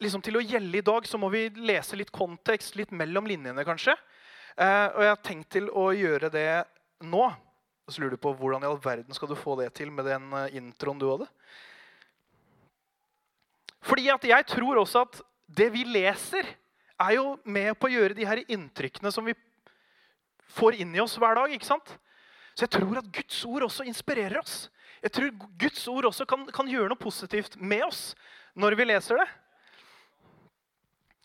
liksom 0.00 0.22
til 0.24 0.38
å 0.40 0.42
gjelde 0.44 0.80
i 0.80 0.84
dag, 0.86 1.06
så 1.06 1.20
må 1.20 1.28
vi 1.32 1.48
lese 1.60 1.98
litt 1.98 2.12
kontekst, 2.14 2.78
litt 2.78 2.92
mellom 2.96 3.28
linjene, 3.28 3.64
kanskje. 3.68 3.94
Eh, 4.56 4.86
og 4.94 5.02
jeg 5.04 5.12
har 5.12 5.24
tenkt 5.24 5.50
til 5.54 5.68
å 5.76 5.90
gjøre 5.94 6.30
det 6.32 6.48
nå. 7.06 7.26
Og 7.84 7.92
så 7.94 8.02
lurer 8.02 8.16
du 8.16 8.22
på 8.22 8.32
hvordan 8.38 8.64
i 8.64 8.70
all 8.70 8.80
verden 8.82 9.16
skal 9.16 9.30
du 9.30 9.36
få 9.38 9.58
det 9.60 9.70
til 9.76 9.92
med 9.92 10.08
den 10.08 10.32
eh, 10.38 10.56
introen 10.60 11.00
du 11.00 11.08
hadde. 11.10 11.28
Fordi 13.84 14.08
at 14.12 14.24
jeg 14.28 14.48
tror 14.48 14.80
også 14.82 15.04
at 15.06 15.20
det 15.50 15.70
vi 15.74 15.84
leser, 15.88 16.48
er 17.00 17.14
jo 17.16 17.38
med 17.48 17.72
på 17.80 17.88
å 17.88 17.92
gjøre 17.94 18.16
de 18.16 18.26
her 18.28 18.42
inntrykkene 18.44 19.12
som 19.12 19.24
vi 19.24 19.32
får 20.54 20.80
inn 20.82 20.94
i 20.96 21.02
oss 21.02 21.16
hver 21.20 21.38
dag. 21.38 21.52
ikke 21.54 21.68
sant? 21.68 21.96
Så 22.54 22.66
jeg 22.66 22.74
tror 22.74 22.98
at 23.00 23.10
Guds 23.14 23.44
ord 23.46 23.66
også 23.68 23.86
inspirerer 23.88 24.40
oss. 24.40 24.68
Jeg 25.00 25.14
tror 25.16 25.30
Guds 25.60 25.86
ord 25.88 26.10
også 26.10 26.26
kan, 26.28 26.44
kan 26.52 26.68
gjøre 26.68 26.90
noe 26.90 27.00
positivt 27.00 27.56
med 27.56 27.86
oss 27.86 28.10
når 28.58 28.76
vi 28.76 28.88
leser 28.90 29.20
det. 29.20 29.28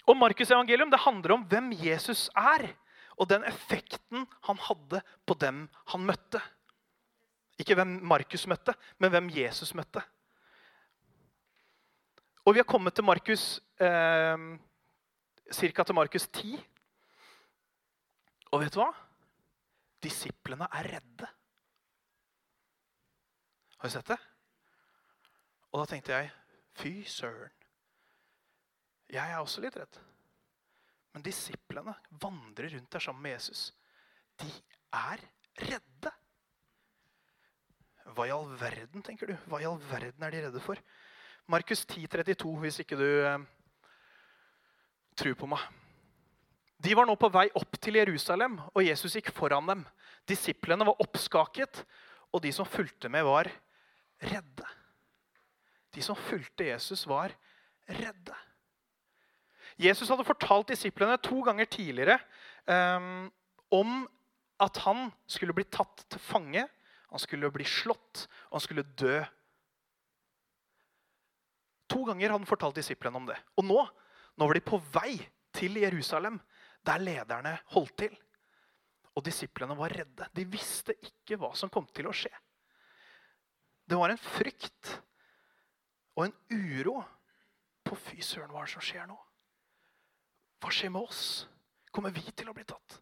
Og 0.05 0.17
Markus' 0.17 0.53
evangelium 0.53 0.91
det 0.93 1.01
handler 1.01 1.33
om 1.33 1.45
hvem 1.49 1.71
Jesus 1.81 2.27
er, 2.37 2.69
og 3.17 3.29
den 3.29 3.43
effekten 3.47 4.27
han 4.45 4.59
hadde 4.67 5.01
på 5.25 5.37
dem 5.41 5.65
han 5.91 6.05
møtte. 6.05 6.41
Ikke 7.59 7.75
hvem 7.79 7.97
Markus 8.05 8.45
møtte, 8.47 8.75
men 8.99 9.11
hvem 9.11 9.31
Jesus 9.33 9.73
møtte. 9.75 10.03
Og 12.45 12.53
vi 12.53 12.61
har 12.61 12.69
kommet 12.69 12.93
til 12.93 13.07
Markus 13.07 13.57
eh, 13.81 14.37
ca. 15.51 15.83
til 15.83 15.95
Markus 15.95 16.27
10. 16.27 16.59
Og 18.51 18.61
vet 18.61 18.75
du 18.75 18.83
hva? 18.83 18.91
Disiplene 20.05 20.67
er 20.79 20.89
redde. 20.95 21.29
Har 23.79 23.89
du 23.89 23.93
sett 23.93 24.11
det? 24.13 24.19
Og 25.71 25.81
da 25.81 25.85
tenkte 25.89 26.13
jeg 26.13 26.33
fy 26.79 26.91
søren. 27.09 27.53
Jeg 29.11 29.31
er 29.31 29.39
også 29.39 29.61
litt 29.63 29.77
redd. 29.77 29.97
Men 31.13 31.23
disiplene 31.25 31.93
vandrer 32.21 32.73
rundt 32.73 32.91
der 32.91 33.03
sammen 33.03 33.23
med 33.23 33.35
Jesus. 33.35 33.69
De 34.41 34.49
er 34.95 35.21
redde. 35.69 36.11
Hva 38.15 38.27
i 38.27 38.33
all 38.33 38.49
verden, 38.59 39.03
tenker 39.03 39.31
du? 39.31 39.35
Hva 39.49 39.61
i 39.61 39.67
all 39.67 39.79
verden 39.89 40.25
er 40.25 40.33
de 40.33 40.43
redde 40.45 40.63
for? 40.63 40.79
Markus 41.51 41.85
10, 41.85 42.07
32, 42.11 42.51
hvis 42.63 42.81
ikke 42.81 42.97
du 42.99 43.05
eh, 43.05 43.45
tror 45.17 45.37
på 45.39 45.49
meg. 45.49 45.65
De 46.85 46.93
var 46.93 47.07
nå 47.09 47.15
på 47.17 47.31
vei 47.33 47.47
opp 47.57 47.79
til 47.81 47.97
Jerusalem, 47.97 48.59
og 48.75 48.85
Jesus 48.85 49.15
gikk 49.17 49.31
foran 49.33 49.65
dem. 49.65 49.79
Disiplene 50.29 50.85
var 50.85 50.99
oppskaket, 51.01 51.81
og 52.29 52.43
de 52.43 52.51
som 52.53 52.67
fulgte 52.69 53.09
med, 53.09 53.25
var 53.25 53.49
redde. 54.21 54.67
De 55.95 56.03
som 56.05 56.17
fulgte 56.27 56.67
Jesus, 56.67 57.07
var 57.09 57.33
redde. 57.89 58.35
Jesus 59.81 60.11
hadde 60.11 60.27
fortalt 60.27 60.69
disiplene 60.71 61.17
to 61.23 61.41
ganger 61.43 61.67
tidligere 61.67 62.19
um, 62.69 63.25
om 63.73 63.95
at 64.61 64.77
han 64.85 65.09
skulle 65.27 65.55
bli 65.55 65.65
tatt 65.67 66.05
til 66.11 66.21
fange, 66.21 66.63
han 67.09 67.21
skulle 67.21 67.51
bli 67.51 67.65
slått, 67.67 68.27
og 68.49 68.59
han 68.59 68.63
skulle 68.63 68.85
dø. 68.99 69.17
To 71.91 72.05
ganger 72.07 72.29
hadde 72.29 72.43
han 72.43 72.49
fortalt 72.49 72.77
disiplene 72.77 73.19
om 73.19 73.27
det. 73.27 73.39
Og 73.57 73.67
nå, 73.67 73.81
nå 74.37 74.47
var 74.47 74.57
de 74.57 74.63
på 74.69 74.79
vei 74.93 75.17
til 75.55 75.79
Jerusalem, 75.81 76.39
der 76.85 77.01
lederne 77.01 77.55
holdt 77.73 77.97
til. 78.03 78.15
Og 79.15 79.23
disiplene 79.25 79.77
var 79.77 79.93
redde. 79.95 80.27
De 80.35 80.45
visste 80.51 80.95
ikke 80.99 81.39
hva 81.39 81.53
som 81.55 81.71
kom 81.71 81.87
til 81.95 82.09
å 82.09 82.15
skje. 82.15 82.31
Det 83.85 83.97
var 83.97 84.11
en 84.11 84.21
frykt 84.21 84.95
og 86.15 86.25
en 86.25 86.35
uro 86.51 86.99
på 87.85 87.97
fy 87.99 88.21
søren, 88.23 88.49
hva 88.49 88.63
er 88.63 88.69
det 88.69 88.73
som 88.73 88.85
skjer 88.85 89.07
nå? 89.09 89.17
Hva 90.63 90.71
skjer 90.73 90.91
med 90.93 91.05
oss? 91.05 91.23
Kommer 91.93 92.13
vi 92.15 92.23
til 92.33 92.49
å 92.49 92.55
bli 92.55 92.65
tatt? 92.67 92.99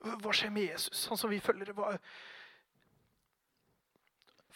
Hva 0.00 0.32
skjer 0.32 0.52
med 0.54 0.70
Jesus, 0.70 1.04
han 1.10 1.20
som 1.20 1.30
vi 1.30 1.42
følger? 1.44 1.74
Hva? 1.76 1.92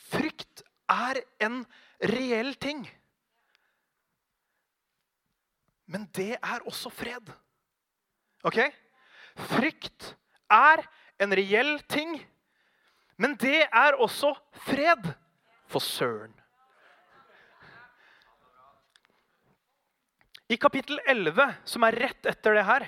Frykt 0.09 0.65
er 0.91 1.21
en 1.45 1.61
reell 2.15 2.55
ting. 2.57 2.87
Men 5.93 6.09
det 6.17 6.39
er 6.39 6.65
også 6.65 6.89
fred. 6.95 7.29
Ok? 8.45 8.61
Frykt 9.55 10.13
er 10.53 10.85
en 11.23 11.35
reell 11.35 11.79
ting, 11.91 12.17
men 13.17 13.37
det 13.41 13.65
er 13.67 13.99
også 13.99 14.35
fred. 14.67 15.15
For 15.75 15.81
søren. 15.81 16.35
I 20.53 20.59
kapittel 20.61 21.01
11, 21.09 21.41
som 21.67 21.87
er 21.89 21.97
rett 22.05 22.29
etter 22.31 22.55
det 22.55 22.67
her, 22.69 22.85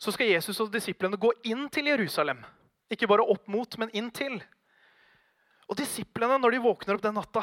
så 0.00 0.12
skal 0.14 0.28
Jesus 0.28 0.60
og 0.62 0.70
disiplene 0.72 1.18
gå 1.18 1.32
inn 1.48 1.64
til 1.72 1.88
Jerusalem. 1.90 2.44
Ikke 2.92 3.08
bare 3.10 3.24
opp 3.26 3.48
mot, 3.50 3.74
men 3.80 3.90
inn 3.96 4.12
til. 4.14 4.36
Og 5.70 5.78
disiplene, 5.80 6.38
når 6.38 6.54
de 6.54 6.62
våkner 6.68 6.96
opp 6.96 7.04
den 7.04 7.16
natta, 7.16 7.42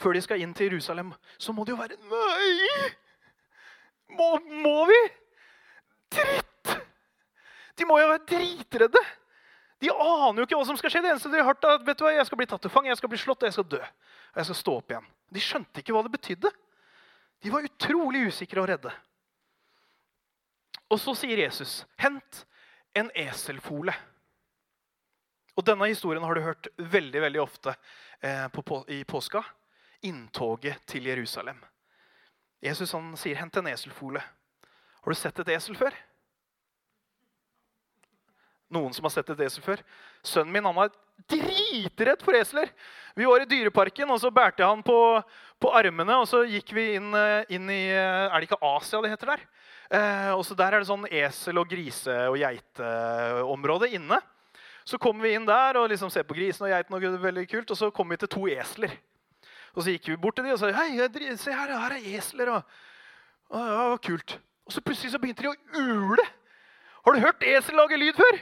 før 0.00 0.16
de 0.16 0.24
skal 0.24 0.42
inn 0.42 0.56
til 0.56 0.72
Jerusalem, 0.72 1.12
så 1.38 1.54
må 1.54 1.64
de 1.68 1.74
jo 1.74 1.78
være 1.78 2.00
Nei! 2.08 2.90
Må, 4.14 4.32
må 4.64 4.78
vi? 4.90 4.98
Dritt! 6.14 6.74
De 7.74 7.86
må 7.88 7.98
jo 8.00 8.08
være 8.12 8.26
dritredde. 8.30 9.02
De 9.82 9.90
aner 9.90 10.40
jo 10.40 10.46
ikke 10.46 10.56
hva 10.58 10.66
som 10.68 10.78
skal 10.78 10.92
skje. 10.92 11.02
Det 11.04 11.10
eneste 11.12 11.30
de 11.32 11.40
har 11.40 11.48
hørt, 11.50 11.64
er 11.66 11.78
at 11.78 11.86
vet 11.86 11.98
du 11.98 12.04
hva, 12.06 12.12
jeg 12.14 12.28
skal 12.28 12.40
bli 12.40 12.46
tatt 12.48 12.62
til 12.64 12.72
fang, 12.72 12.86
jeg 12.88 13.00
skal 13.00 13.10
bli 13.12 13.20
slått 13.20 13.42
og 13.42 13.50
jeg 13.50 13.56
skal 13.56 13.66
dø. 13.74 13.80
Og 13.80 14.40
jeg 14.40 14.48
skal 14.48 14.60
stå 14.60 14.76
opp 14.78 14.94
igjen. 14.94 15.08
De 15.34 15.42
skjønte 15.42 15.82
ikke 15.82 15.96
hva 15.96 16.04
det 16.06 16.14
betydde. 16.14 16.52
De 17.44 17.52
var 17.52 17.66
utrolig 17.66 18.22
usikre 18.30 18.62
og 18.62 18.70
redde. 18.70 18.92
Og 20.92 21.00
så 21.00 21.14
sier 21.18 21.42
Jesus, 21.42 21.84
'Hent 21.98 22.44
en 22.94 23.10
eselfole'. 23.10 23.94
Og 25.56 25.66
Denne 25.66 25.88
historien 25.88 26.22
har 26.24 26.34
du 26.34 26.40
hørt 26.40 26.68
veldig 26.78 27.20
veldig 27.20 27.40
ofte 27.40 27.74
eh, 28.20 28.48
på, 28.48 28.62
på, 28.62 28.84
i 28.88 29.04
påska. 29.04 29.44
Inntoget 30.02 30.86
til 30.86 31.06
Jerusalem. 31.06 31.58
Jesus 32.62 32.92
han 32.92 33.16
sier, 33.16 33.36
'Hent 33.36 33.56
en 33.56 33.66
eselfole'. 33.66 34.22
Har 35.04 35.12
du 35.12 35.20
sett 35.20 35.38
et 35.42 35.50
esel 35.52 35.76
før? 35.76 35.92
Noen 38.72 38.94
som 38.96 39.04
har 39.04 39.12
sett 39.12 39.28
et 39.34 39.42
esel 39.44 39.64
før? 39.64 39.82
Sønnen 40.24 40.54
min 40.54 40.64
han 40.64 40.76
var 40.76 40.94
dritredd 41.30 42.22
for 42.24 42.36
esler. 42.38 42.70
Vi 43.14 43.26
var 43.28 43.44
i 43.44 43.48
Dyreparken, 43.48 44.08
og 44.10 44.22
så 44.22 44.30
bærte 44.34 44.64
han 44.64 44.80
på, 44.82 44.96
på 45.60 45.72
armene. 45.76 46.16
Og 46.22 46.28
så 46.30 46.40
gikk 46.48 46.72
vi 46.74 46.86
inn, 46.96 47.10
eh, 47.14 47.52
inn, 47.54 47.68
i 47.70 47.82
eh, 47.92 48.30
Er 48.30 48.38
det 48.40 48.48
ikke 48.48 48.62
Asia 48.64 49.02
det 49.04 49.12
heter 49.12 49.34
der? 49.34 49.44
Eh, 49.94 50.30
og 50.32 50.40
så 50.48 50.56
Der 50.56 50.72
er 50.72 50.80
det 50.80 50.88
sånn 50.88 51.04
esel- 51.10 51.60
og 51.60 51.68
grise- 51.70 52.16
og 52.30 52.38
geiteområde 52.40 53.92
inne. 53.94 54.22
Så 54.88 54.96
kommer 55.00 55.28
vi 55.28 55.34
inn 55.36 55.46
der 55.48 55.78
og 55.80 55.90
liksom 55.92 56.10
ser 56.12 56.24
på 56.24 56.36
grisen 56.36 56.64
og 56.66 56.72
geiten, 56.72 56.96
og 56.96 57.04
det 57.04 57.12
er 57.12 57.28
veldig 57.28 57.46
kult, 57.48 57.70
og 57.70 57.76
så 57.76 57.92
kommer 57.92 58.16
vi 58.16 58.24
til 58.24 58.32
to 58.34 58.48
esler. 58.52 58.96
Og 59.76 59.84
så 59.84 59.92
gikk 59.92 60.10
vi 60.12 60.18
bort 60.20 60.36
til 60.36 60.44
dem 60.48 60.56
og 60.56 60.60
sa 60.60 60.72
hei, 60.72 61.36
se 61.36 61.52
her, 61.52 61.76
her 61.76 61.94
er 61.96 62.10
esler. 62.16 62.50
Og, 62.56 62.74
og, 63.52 63.70
ja, 63.70 63.96
kult. 64.08 64.36
Og 64.66 64.72
så 64.72 64.80
plutselig 64.80 65.12
så 65.12 65.20
begynte 65.20 65.44
de 65.44 65.52
å 65.52 65.80
ule. 65.80 66.24
Har 67.04 67.12
du 67.12 67.20
hørt 67.20 67.44
esel 67.44 67.76
lage 67.76 67.98
lyd 68.00 68.16
før? 68.16 68.38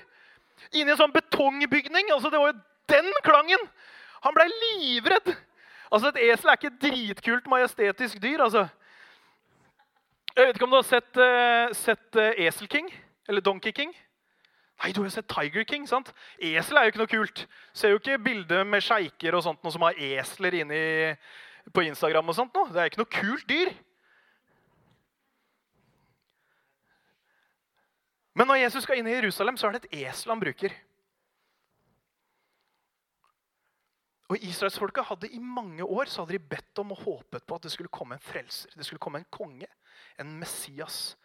Inni 0.72 0.94
en 0.94 1.00
sånn 1.00 1.14
betongbygning. 1.14 2.12
altså 2.14 2.30
Det 2.30 2.38
var 2.38 2.52
jo 2.52 2.60
den 2.92 3.10
klangen! 3.26 3.64
Han 4.22 4.36
blei 4.36 4.46
livredd. 4.50 5.32
Altså 5.92 6.12
Et 6.12 6.22
esel 6.30 6.50
er 6.52 6.60
ikke 6.60 6.70
et 6.70 6.82
dritkult, 6.84 7.50
majestetisk 7.50 8.22
dyr. 8.22 8.44
altså. 8.44 8.68
Jeg 10.36 10.46
vet 10.46 10.56
ikke 10.56 10.64
om 10.64 10.72
du 10.72 10.78
har 10.78 10.88
sett, 10.88 11.18
uh, 11.18 11.74
sett 11.76 12.16
uh, 12.16 12.30
Esel 12.40 12.68
King? 12.70 12.88
Eller 13.28 13.44
Donkey 13.44 13.72
King? 13.72 13.90
Nei, 14.82 14.92
du 14.92 15.02
har 15.02 15.10
sett 15.12 15.28
Tiger 15.28 15.64
King. 15.68 15.84
sant? 15.86 16.12
Esel 16.38 16.78
er 16.78 16.86
jo 16.86 16.92
ikke 16.92 17.02
noe 17.02 17.10
kult. 17.10 17.46
Ser 17.74 17.92
jo 17.92 18.00
ikke 18.00 18.18
bilder 18.18 18.64
med 18.64 18.82
sjeiker 18.82 19.36
og 19.36 19.44
sånt, 19.44 19.60
noe 19.62 19.74
som 19.74 19.84
har 19.84 19.98
esler 19.98 20.56
inni 20.62 20.82
på 21.74 21.84
Instagram. 21.84 22.28
og 22.32 22.38
sånt. 22.38 22.54
Noe. 22.54 22.72
Det 22.72 22.80
er 22.80 22.90
ikke 22.90 23.02
noe 23.02 23.12
kult 23.12 23.48
dyr. 23.50 23.74
Men 28.34 28.48
når 28.48 28.62
Jesus 28.62 28.86
skal 28.86 29.00
inn 29.00 29.10
i 29.10 29.14
Jerusalem, 29.18 29.58
så 29.60 29.68
er 29.68 29.76
det 29.76 29.84
et 29.84 30.02
esel 30.06 30.32
han 30.32 30.40
bruker. 30.40 30.74
Og 34.32 34.40
Israelsfolket 34.40 35.04
hadde 35.04 35.28
I 35.28 35.38
mange 35.38 35.84
år 35.84 36.08
så 36.08 36.22
hadde 36.22 36.38
de 36.38 36.50
bedt 36.54 36.80
om 36.80 36.94
og 36.94 37.02
håpet 37.04 37.44
på 37.44 37.56
at 37.58 37.66
det 37.66 37.72
skulle 37.74 37.92
komme 37.92 38.16
en 38.16 38.24
frelser. 38.24 38.72
Det 38.72 38.86
skulle 38.86 39.02
komme 39.02 39.20
en 39.20 39.28
konge, 39.30 39.68
en 40.20 40.38
Messias. 40.40 41.18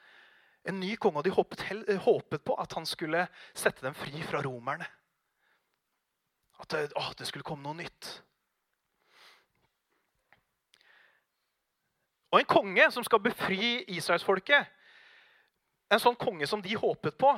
En 0.67 0.79
ny 0.79 0.95
konge. 0.99 1.21
Og 1.21 1.23
de 1.23 1.31
håpet, 1.31 1.63
håpet 2.03 2.43
på 2.43 2.57
at 2.59 2.73
han 2.75 2.85
skulle 2.85 3.23
sette 3.55 3.85
dem 3.85 3.95
fri 3.95 4.19
fra 4.27 4.41
romerne. 4.43 4.89
At 6.59 6.73
det, 6.73 6.89
å, 6.99 7.05
det 7.15 7.29
skulle 7.29 7.47
komme 7.47 7.63
noe 7.63 7.79
nytt. 7.79 8.09
Og 12.33 12.41
en 12.41 12.49
konge 12.49 12.89
som 12.91 13.05
skal 13.07 13.23
befri 13.23 13.85
israelsfolket, 13.95 14.67
en 15.89 16.01
sånn 16.01 16.17
konge 16.19 16.47
som 16.49 16.61
de 16.63 16.75
håpet 16.75 17.17
på, 17.19 17.31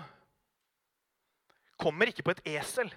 kommer 1.80 2.10
ikke 2.10 2.26
på 2.26 2.34
et 2.36 2.42
esel. 2.58 2.90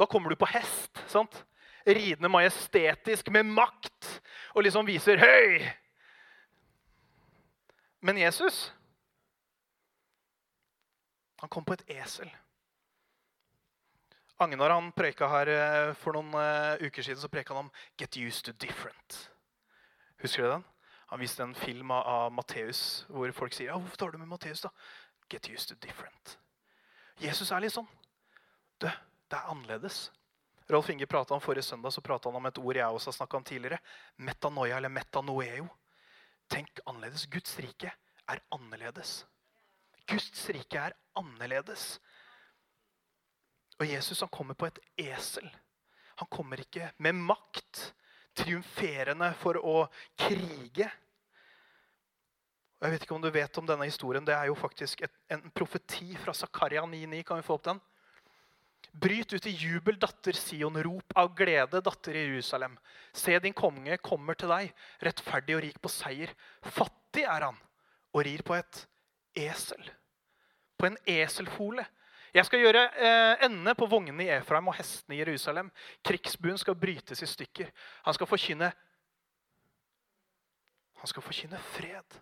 Da 0.00 0.08
kommer 0.10 0.32
du 0.32 0.40
på 0.40 0.48
hest. 0.50 1.02
sant? 1.08 1.44
Ridende 1.86 2.28
majestetisk 2.28 3.30
med 3.32 3.46
makt 3.46 4.20
og 4.54 4.64
liksom 4.64 4.86
viser 4.86 5.16
'høy'. 5.16 5.70
Men 8.00 8.18
Jesus 8.18 8.72
han 11.40 11.48
kom 11.48 11.64
på 11.64 11.72
et 11.72 11.84
esel. 11.88 12.28
Agnar 14.40 14.70
han 14.70 14.92
preka 14.92 15.28
her 15.28 15.48
eh, 15.52 15.92
for 16.00 16.16
noen 16.16 16.34
uh, 16.36 16.80
uker 16.84 17.04
siden 17.04 17.20
så 17.20 17.28
preka 17.32 17.54
han 17.54 17.66
om 17.66 17.70
'get 17.96 18.16
used 18.16 18.44
to 18.44 18.52
different'. 18.52 19.28
Husker 20.20 20.42
du 20.42 20.48
den? 20.50 20.64
Han 21.10 21.20
viste 21.20 21.42
en 21.42 21.54
film 21.54 21.90
av, 21.90 22.06
av 22.06 22.32
Matteus 22.32 23.04
hvor 23.10 23.32
folk 23.34 23.54
sier 23.54 23.72
ja, 23.72 23.78
'Hvorfor 23.78 23.96
tar 23.96 24.12
du 24.14 24.18
med 24.18 24.28
Matteus?' 24.30 24.62
da? 24.62 24.70
'Get 25.28 25.50
used 25.50 25.68
to 25.68 25.74
different'. 25.86 26.36
Jesus 27.18 27.50
er 27.52 27.60
litt 27.60 27.74
sånn. 27.74 27.88
Du, 28.78 28.86
det 28.86 29.36
er 29.36 29.50
annerledes. 29.50 30.10
Rolf 30.70 30.88
Inge 30.90 31.06
prata 31.06 31.34
om 31.34 31.40
Forrige 31.42 31.66
søndag 31.66 31.92
så 31.92 32.00
han 32.24 32.36
om 32.36 32.46
et 32.46 32.58
ord 32.58 32.76
jeg 32.76 32.86
også 32.86 33.10
har 33.10 33.16
snakka 33.18 33.36
om 33.36 33.44
tidligere. 33.44 33.78
Metanoia 34.16 34.76
eller 34.76 34.88
metanoeo. 34.88 35.68
Tenk 36.48 36.80
annerledes. 36.86 37.26
Guds 37.26 37.58
rike 37.58 37.92
er 38.28 38.40
annerledes. 38.50 39.26
Guds 40.06 40.48
rike 40.48 40.78
er 40.78 40.94
annerledes. 41.16 42.00
Og 43.80 43.88
Jesus 43.88 44.20
han 44.20 44.28
kommer 44.28 44.54
på 44.54 44.66
et 44.66 44.78
esel. 44.96 45.50
Han 46.16 46.28
kommer 46.30 46.60
ikke 46.60 46.92
med 46.98 47.12
makt, 47.12 47.94
triumferende 48.38 49.32
for 49.40 49.58
å 49.60 49.76
krige. 50.18 50.88
Jeg 52.80 52.94
vet 52.94 53.02
ikke 53.04 53.16
om 53.16 53.24
du 53.24 53.28
vet 53.32 53.58
om 53.60 53.66
denne 53.68 53.88
historien. 53.88 54.24
Det 54.24 54.32
er 54.32 54.48
jo 54.48 54.56
faktisk 54.56 55.02
et, 55.04 55.12
en 55.28 55.42
profeti 55.52 56.14
fra 56.20 56.32
Zakaria 56.36 56.86
9,9. 56.88 57.24
Kan 57.28 57.40
vi 57.40 57.44
få 57.44 57.58
opp 57.58 57.66
den? 57.66 57.80
Bryt 58.90 59.34
ut 59.36 59.46
i 59.46 59.52
jubel, 59.52 59.98
datter 60.00 60.34
Sion. 60.34 60.78
Rop 60.82 61.12
av 61.20 61.34
glede, 61.36 61.82
datter 61.84 62.16
Jerusalem. 62.16 62.78
Se, 63.12 63.36
din 63.38 63.54
konge 63.54 64.00
kommer 64.02 64.38
til 64.38 64.50
deg, 64.50 64.72
rettferdig 65.04 65.58
og 65.58 65.62
rik 65.66 65.78
på 65.82 65.92
seier. 65.92 66.32
Fattig 66.64 67.26
er 67.28 67.50
han 67.50 67.60
og 68.10 68.24
rir 68.26 68.42
på 68.46 68.56
et 68.56 68.84
esel. 69.38 69.92
På 70.80 70.88
en 70.88 70.96
eselfole. 71.04 71.84
Jeg 72.34 72.46
skal 72.46 72.62
gjøre 72.62 72.84
eh, 72.94 73.44
ende 73.46 73.74
på 73.74 73.88
vognene 73.90 74.26
i 74.26 74.32
Efraim 74.36 74.70
og 74.70 74.76
hestene 74.78 75.16
i 75.16 75.20
Jerusalem. 75.22 75.70
Krigsbuen 76.06 76.58
skal 76.60 76.78
brytes 76.78 77.22
i 77.24 77.28
stykker. 77.28 77.70
Han 78.06 78.16
skal 78.16 78.30
forkynne 78.30 78.72
Han 81.00 81.08
skal 81.08 81.24
forkynne 81.24 81.56
fred 81.72 82.18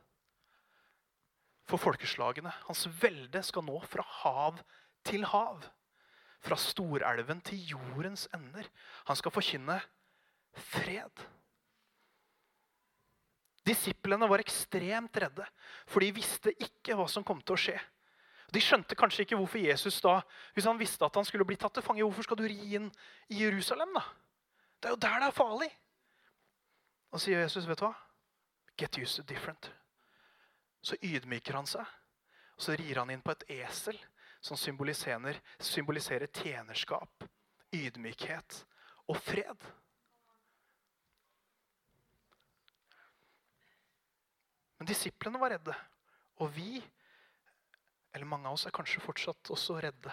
for 1.69 1.83
folkeslagene. 1.83 2.53
Hans 2.69 2.87
velde 3.03 3.43
skal 3.45 3.67
nå 3.67 3.81
fra 3.91 4.05
hav 4.23 4.61
til 5.07 5.27
hav. 5.29 5.67
Fra 6.47 6.57
storelven 6.63 7.43
til 7.45 7.75
jordens 7.75 8.29
ender. 8.37 8.69
Han 9.11 9.19
skal 9.19 9.35
forkynne 9.35 9.81
fred. 10.71 11.27
Disiplene 13.67 14.29
var 14.31 14.41
ekstremt 14.41 15.19
redde, 15.21 15.45
for 15.91 16.01
de 16.01 16.15
visste 16.17 16.55
ikke 16.63 16.97
hva 16.97 17.09
som 17.11 17.27
kom 17.27 17.43
til 17.43 17.57
å 17.57 17.61
skje. 17.61 17.77
De 18.55 18.61
skjønte 18.65 18.97
kanskje 18.97 19.27
ikke 19.27 19.37
hvorfor 19.37 19.61
Jesus 19.61 20.01
da, 20.01 20.21
hvis 20.57 20.65
han 20.65 20.79
visste 20.81 21.05
at 21.05 21.17
han 21.21 21.27
skulle 21.29 21.45
bli 21.45 21.59
tatt 21.61 21.75
til 21.77 21.85
fange, 21.85 22.05
hvorfor 22.07 22.25
skal 22.25 22.39
du 22.41 22.47
ri 22.49 22.77
inn 22.79 22.89
i 23.29 23.43
Jerusalem? 23.43 23.93
da? 23.97 24.05
Det 24.79 24.89
er 24.89 24.95
jo 24.95 25.01
der 25.05 25.19
det 25.21 25.29
er 25.29 25.37
farlig. 25.37 25.69
Og 27.13 27.21
sier 27.21 27.43
Jesus, 27.43 27.67
vet 27.69 27.81
du 27.81 27.87
hva? 27.87 27.95
Get 28.79 28.99
used 28.99 29.17
to 29.19 29.27
different. 29.27 29.71
Så 30.83 30.97
ydmyker 31.03 31.59
han 31.59 31.67
seg, 31.67 31.85
og 32.57 32.63
så 32.63 32.77
rir 32.79 33.01
han 33.01 33.11
inn 33.11 33.25
på 33.25 33.35
et 33.35 33.45
esel 33.59 33.99
som 34.41 34.57
symboliserer, 34.57 35.41
symboliserer 35.61 36.31
tjenerskap, 36.33 37.27
ydmykhet 37.75 38.63
og 39.09 39.19
fred. 39.21 39.67
Men 44.79 44.89
disiplene 44.89 45.41
var 45.43 45.57
redde. 45.57 45.75
Og 46.39 46.53
vi, 46.55 46.79
eller 48.19 48.29
mange 48.29 48.51
av 48.51 48.59
oss, 48.59 48.67
er 48.67 48.75
kanskje 48.75 49.03
fortsatt 49.05 49.53
også 49.55 49.79
redde. 49.83 50.13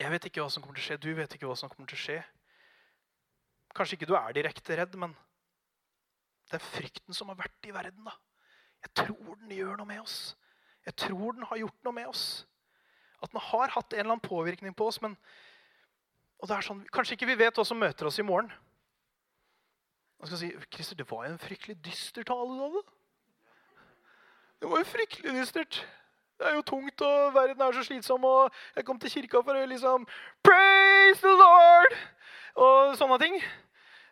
Jeg 0.00 0.10
vet 0.10 0.26
ikke 0.26 0.42
hva 0.42 0.50
som 0.50 0.64
kommer 0.64 0.78
til 0.78 0.82
å 0.82 0.88
skje. 0.88 1.02
Du 1.04 1.12
vet 1.14 1.36
ikke 1.36 1.46
hva 1.46 1.56
som 1.58 1.70
kommer 1.70 1.90
til 1.90 2.00
å 2.00 2.04
skje. 2.04 2.18
Kanskje 3.74 3.98
ikke 3.98 4.08
du 4.10 4.16
er 4.18 4.34
direkte 4.34 4.78
redd, 4.78 4.96
men 4.98 5.14
det 6.50 6.58
er 6.58 6.66
frykten 6.66 7.16
som 7.16 7.30
har 7.30 7.38
vært 7.38 7.68
i 7.68 7.74
verden. 7.74 8.08
da. 8.08 8.16
Jeg 8.84 8.94
tror 9.04 9.38
den 9.38 9.54
gjør 9.54 9.78
noe 9.78 9.88
med 9.88 10.02
oss. 10.02 10.34
Jeg 10.84 10.96
tror 11.00 11.36
den 11.36 11.46
har 11.48 11.60
gjort 11.62 11.86
noe 11.86 11.96
med 11.96 12.10
oss. 12.10 12.24
At 13.22 13.32
den 13.32 13.40
har 13.40 13.72
hatt 13.76 13.92
en 13.92 14.02
eller 14.02 14.16
annen 14.16 14.28
påvirkning 14.28 14.74
på 14.76 14.88
oss. 14.90 15.00
men 15.02 15.16
og 16.42 16.48
det 16.48 16.56
er 16.56 16.66
sånn, 16.66 16.82
Kanskje 16.92 17.16
ikke 17.16 17.30
vi 17.30 17.38
vet 17.40 17.56
hva 17.56 17.64
som 17.64 17.78
møter 17.80 18.04
oss 18.04 18.18
i 18.20 18.26
morgen. 18.26 18.50
Man 20.20 20.28
skal 20.28 20.40
si 20.40 20.50
Christer, 20.72 20.98
det 20.98 21.06
var 21.08 21.26
jo 21.26 21.32
en 21.32 21.40
fryktelig 21.40 21.78
dyster 21.84 22.26
tale. 22.26 22.68
da. 22.74 22.82
Det 24.60 24.70
var 24.70 24.82
jo 24.82 24.88
fryktelig 24.88 25.34
dystert. 25.36 25.80
Det 26.38 26.48
er 26.48 26.56
jo 26.56 26.64
tungt, 26.66 27.02
og 27.06 27.34
verden 27.34 27.62
er 27.62 27.76
så 27.76 27.84
slitsom. 27.86 28.24
Og 28.26 28.54
jeg 28.76 28.86
kom 28.86 28.98
til 28.98 29.12
kirka 29.12 29.42
for 29.44 29.58
å 29.58 29.66
liksom 29.70 30.06
Praise 30.42 31.22
the 31.22 31.34
Lord! 31.38 31.94
Og 32.64 32.96
sånne 32.98 33.18
ting. 33.22 33.36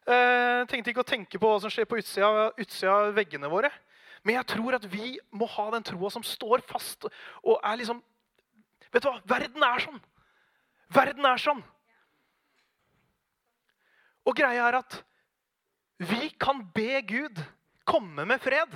Eh, 0.02 0.62
tenkte 0.70 0.90
ikke 0.90 1.02
å 1.02 1.06
tenke 1.06 1.38
på 1.38 1.50
hva 1.50 1.60
som 1.62 1.70
skjer 1.70 1.86
på 1.90 1.98
utsida, 2.00 2.48
utsida 2.58 2.94
av 2.94 3.12
veggene 3.18 3.50
våre. 3.50 3.70
Men 4.22 4.38
jeg 4.38 4.50
tror 4.54 4.78
at 4.78 4.86
vi 4.90 5.16
må 5.34 5.48
ha 5.50 5.68
den 5.74 5.84
troa 5.86 6.10
som 6.14 6.24
står 6.26 6.62
fast 6.66 7.08
og 7.08 7.58
er 7.58 7.78
liksom 7.80 8.02
Vet 8.92 9.06
du 9.06 9.08
hva? 9.08 9.22
Verden 9.24 9.62
er 9.64 9.80
sånn. 9.80 10.00
Verden 10.92 11.24
er 11.24 11.40
sånn. 11.40 11.62
Og 14.28 14.36
greia 14.36 14.66
er 14.66 14.76
at 14.82 14.98
vi 16.02 16.28
kan 16.36 16.60
be 16.74 17.00
Gud 17.08 17.40
komme 17.88 18.26
med 18.28 18.42
fred. 18.44 18.74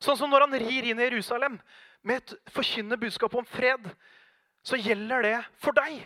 Sånn 0.00 0.16
som 0.16 0.32
når 0.32 0.46
han 0.46 0.56
rir 0.62 0.88
inn 0.88 1.02
i 1.02 1.08
Jerusalem 1.10 1.58
med 2.02 2.22
et 2.22 2.52
forkynnende 2.54 3.00
budskap 3.00 3.34
om 3.34 3.46
fred, 3.46 3.90
så 4.64 4.78
gjelder 4.80 5.24
det 5.24 5.36
for 5.62 5.76
deg. 5.76 6.00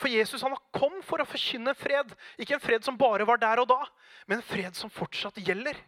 For 0.00 0.10
Jesus 0.10 0.42
han 0.42 0.56
kom 0.74 0.98
for 1.06 1.22
å 1.22 1.28
forkynne 1.28 1.74
fred. 1.78 2.10
Ikke 2.40 2.56
en 2.56 2.64
fred 2.64 2.84
som 2.84 2.98
bare 2.98 3.26
var 3.28 3.38
der 3.42 3.62
og 3.62 3.68
da, 3.70 3.80
men 4.26 4.40
en 4.40 4.46
fred 4.46 4.74
som 4.78 4.90
fortsatt 4.90 5.38
gjelder. 5.38 5.78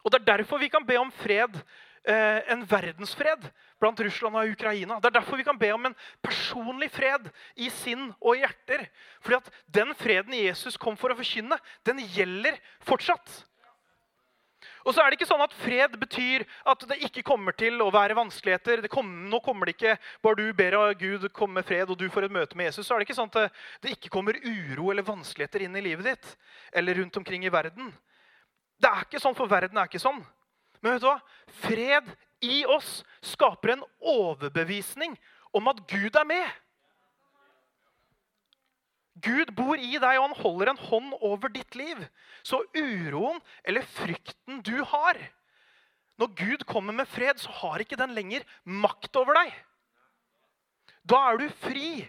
Og 0.00 0.10
Det 0.10 0.20
er 0.20 0.30
derfor 0.32 0.58
vi 0.58 0.72
kan 0.72 0.86
be 0.86 0.96
om 0.96 1.10
fred 1.12 1.60
Eh, 2.00 2.52
en 2.52 2.62
verdensfred 2.64 3.42
blant 3.80 4.00
Russland 4.00 4.36
og 4.40 4.48
Ukraina. 4.54 4.96
Det 5.00 5.10
er 5.10 5.18
derfor 5.18 5.36
vi 5.36 5.44
kan 5.44 5.58
be 5.60 5.68
om 5.74 5.84
en 5.84 5.96
personlig 6.24 6.88
fred 6.94 7.26
i 7.60 7.68
sinn 7.68 8.06
og 8.16 8.38
i 8.38 8.40
hjerter. 8.40 8.86
Fordi 9.20 9.36
at 9.36 9.50
den 9.68 9.92
freden 9.98 10.36
Jesus 10.38 10.78
kom 10.80 10.96
for 10.96 11.12
å 11.12 11.18
forkynne, 11.18 11.58
den 11.84 12.00
gjelder 12.14 12.56
fortsatt. 12.88 13.42
Og 14.84 14.94
så 14.94 15.02
er 15.02 15.10
det 15.10 15.18
ikke 15.18 15.28
sånn 15.28 15.44
at 15.44 15.54
Fred 15.60 15.96
betyr 16.00 16.44
at 16.72 16.84
det 16.88 17.00
ikke 17.06 17.24
kommer 17.26 17.56
til 17.56 17.80
å 17.84 17.90
være 17.92 18.16
vanskeligheter. 18.18 18.82
Kommer, 18.92 19.28
nå 19.32 19.40
kommer 19.44 19.68
det 19.68 19.76
ikke 19.76 19.96
bare 20.24 20.40
du 20.40 20.54
ber 20.56 20.78
av 20.78 20.94
Gud 21.00 21.26
komme 21.36 21.60
med 21.60 21.68
fred, 21.68 21.90
og 21.90 21.98
du 22.00 22.06
får 22.12 22.28
et 22.28 22.36
møte 22.36 22.58
med 22.58 22.70
Jesus. 22.70 22.86
Så 22.86 22.94
er 22.94 23.02
det 23.02 23.08
ikke 23.08 23.18
sånn 23.18 23.32
at 23.34 23.60
det 23.84 23.94
ikke 23.96 24.12
kommer 24.12 24.38
uro 24.40 24.90
eller 24.92 25.06
vanskeligheter 25.06 25.66
inn 25.66 25.76
i 25.76 25.84
livet 25.84 26.12
ditt 26.12 26.32
eller 26.72 27.02
rundt 27.02 27.20
omkring 27.20 27.44
i 27.44 27.52
verden. 27.52 27.92
Det 28.80 28.88
er 28.88 29.04
ikke 29.04 29.20
sånn, 29.20 29.36
for 29.36 29.50
verden 29.50 29.78
er 29.78 29.90
ikke 29.90 30.00
sånn. 30.02 30.22
Men 30.80 30.96
vet 30.96 31.04
du 31.04 31.10
hva? 31.10 31.18
Fred 31.66 32.08
i 32.40 32.62
oss 32.64 33.02
skaper 33.24 33.74
en 33.74 33.86
overbevisning 34.00 35.18
om 35.52 35.68
at 35.68 35.82
Gud 35.90 36.16
er 36.16 36.28
med. 36.28 36.60
Gud 39.24 39.52
bor 39.56 39.78
i 39.78 39.96
deg, 39.98 40.18
og 40.18 40.28
han 40.28 40.38
holder 40.38 40.70
en 40.72 40.82
hånd 40.88 41.12
over 41.20 41.52
ditt 41.52 41.76
liv. 41.78 42.00
Så 42.46 42.62
uroen 42.76 43.40
eller 43.64 43.86
frykten 43.98 44.62
du 44.66 44.80
har 44.92 45.18
Når 46.20 46.34
Gud 46.36 46.62
kommer 46.68 46.92
med 46.92 47.08
fred, 47.08 47.38
så 47.40 47.48
har 47.62 47.80
ikke 47.80 47.96
den 47.96 48.12
lenger 48.12 48.42
makt 48.68 49.14
over 49.16 49.38
deg. 49.38 49.54
Da 51.08 51.20
er 51.30 51.40
du 51.40 51.46
fri. 51.62 52.04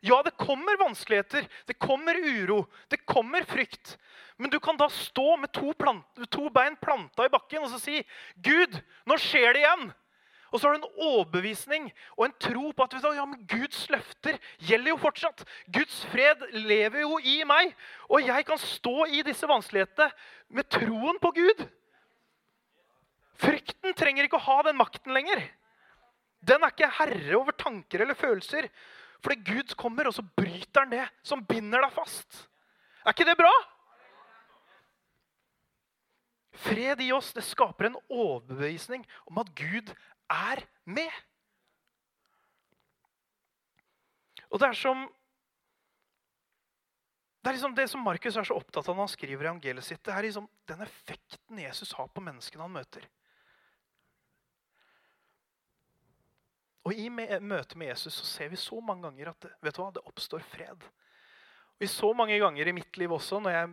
Ja, 0.00 0.22
det 0.24 0.32
kommer 0.40 0.78
vanskeligheter, 0.80 1.44
det 1.68 1.76
kommer 1.76 2.16
uro, 2.16 2.62
det 2.88 3.02
kommer 3.04 3.44
frykt. 3.44 3.98
Men 4.40 4.48
du 4.48 4.56
kan 4.64 4.78
da 4.80 4.88
stå 4.88 5.36
med 5.36 5.52
to, 5.52 5.74
plant, 5.76 6.22
to 6.32 6.48
bein 6.48 6.78
planta 6.80 7.26
i 7.28 7.32
bakken 7.32 7.66
og 7.66 7.76
si, 7.82 8.00
'Gud, 8.40 8.80
nå 9.04 9.18
skjer 9.20 9.52
det 9.52 9.66
igjen.' 9.66 9.90
Og 10.50 10.58
så 10.58 10.66
har 10.66 10.74
du 10.74 10.80
en 10.80 11.04
overbevisning 11.06 11.88
og 12.16 12.24
en 12.26 12.36
tro 12.42 12.72
på 12.74 12.86
at 12.86 12.96
ja, 13.02 13.26
Guds 13.52 13.84
løfter 13.92 14.38
gjelder 14.58 14.92
jo 14.92 15.00
fortsatt. 15.02 15.44
Guds 15.70 16.00
fred 16.10 16.42
lever 16.66 17.04
jo 17.04 17.20
i 17.22 17.40
meg. 17.46 17.74
Og 18.10 18.26
jeg 18.26 18.46
kan 18.48 18.58
stå 18.58 19.06
i 19.06 19.22
disse 19.26 19.46
vanskelighetene 19.50 20.10
med 20.58 20.70
troen 20.72 21.20
på 21.22 21.32
Gud. 21.38 21.64
Frykten 23.40 23.94
trenger 23.96 24.26
ikke 24.26 24.40
å 24.40 24.48
ha 24.50 24.60
den 24.66 24.78
makten 24.80 25.14
lenger. 25.16 25.44
Den 26.40 26.64
er 26.64 26.72
ikke 26.72 26.92
herre 26.98 27.36
over 27.38 27.56
tanker 27.56 28.02
eller 28.02 28.18
følelser. 28.18 28.68
Fordi 29.20 29.36
Gud 29.44 29.74
kommer, 29.76 30.08
og 30.08 30.16
så 30.16 30.24
bryter 30.24 30.82
han 30.82 30.92
det 30.92 31.04
som 31.22 31.44
binder 31.46 31.84
deg 31.84 31.92
fast. 31.94 32.46
Er 33.04 33.14
ikke 33.14 33.28
det 33.28 33.38
bra? 33.38 33.52
Fred 36.60 37.00
i 37.00 37.12
oss 37.14 37.30
det 37.32 37.44
skaper 37.46 37.88
en 37.88 37.98
overbevisning 38.10 39.04
om 39.30 39.38
at 39.40 39.52
Gud 39.56 39.92
er 40.30 40.62
med. 40.84 41.10
Og 44.50 44.60
det 44.60 44.70
er 44.70 44.78
som 44.78 45.08
det 47.40 47.48
er 47.48 47.56
liksom 47.56 47.74
det 47.74 47.86
som 47.88 48.02
Markus 48.04 48.36
er 48.36 48.44
så 48.44 48.58
opptatt 48.60 48.84
av 48.84 48.92
når 48.92 49.06
han 49.06 49.14
skriver 49.14 49.46
i 49.46 49.48
evangeliet 49.48 49.86
sitt. 49.86 50.02
Det 50.04 50.12
er 50.12 50.26
liksom 50.26 50.44
den 50.68 50.82
effekten 50.84 51.62
Jesus 51.62 51.94
har 51.96 52.10
på 52.12 52.20
menneskene 52.20 52.66
han 52.66 52.74
møter. 52.74 53.06
Og 56.84 56.96
I 56.96 57.08
møte 57.08 57.78
med 57.80 57.92
Jesus 57.94 58.18
så 58.18 58.26
ser 58.28 58.52
vi 58.52 58.60
så 58.60 58.76
mange 58.84 59.06
ganger 59.08 59.32
at 59.32 59.48
vet 59.64 59.76
du 59.76 59.80
hva, 59.80 59.88
det 59.94 60.04
oppstår 60.04 60.44
fred. 60.52 60.84
Og 61.78 61.86
I 61.86 61.88
så 61.88 62.12
mange 62.16 62.36
ganger 62.40 62.68
i 62.68 62.76
mitt 62.76 63.00
liv 63.00 63.12
også, 63.16 63.40
når 63.40 63.56
jeg 63.56 63.72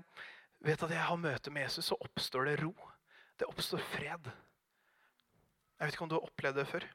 vet 0.70 0.84
at 0.88 0.96
jeg 0.96 1.08
har 1.10 1.20
møte 1.20 1.52
med 1.52 1.68
Jesus, 1.68 1.90
så 1.90 2.00
oppstår 2.08 2.48
det 2.48 2.58
ro. 2.62 2.72
Det 3.40 3.48
oppstår 3.52 3.84
fred. 3.92 4.32
Jeg 5.78 5.86
vet 5.86 5.94
ikke 5.94 6.06
om 6.08 6.10
du 6.10 6.18
har 6.18 6.26
opplevd 6.26 6.58
det 6.58 6.66
før. 6.72 6.86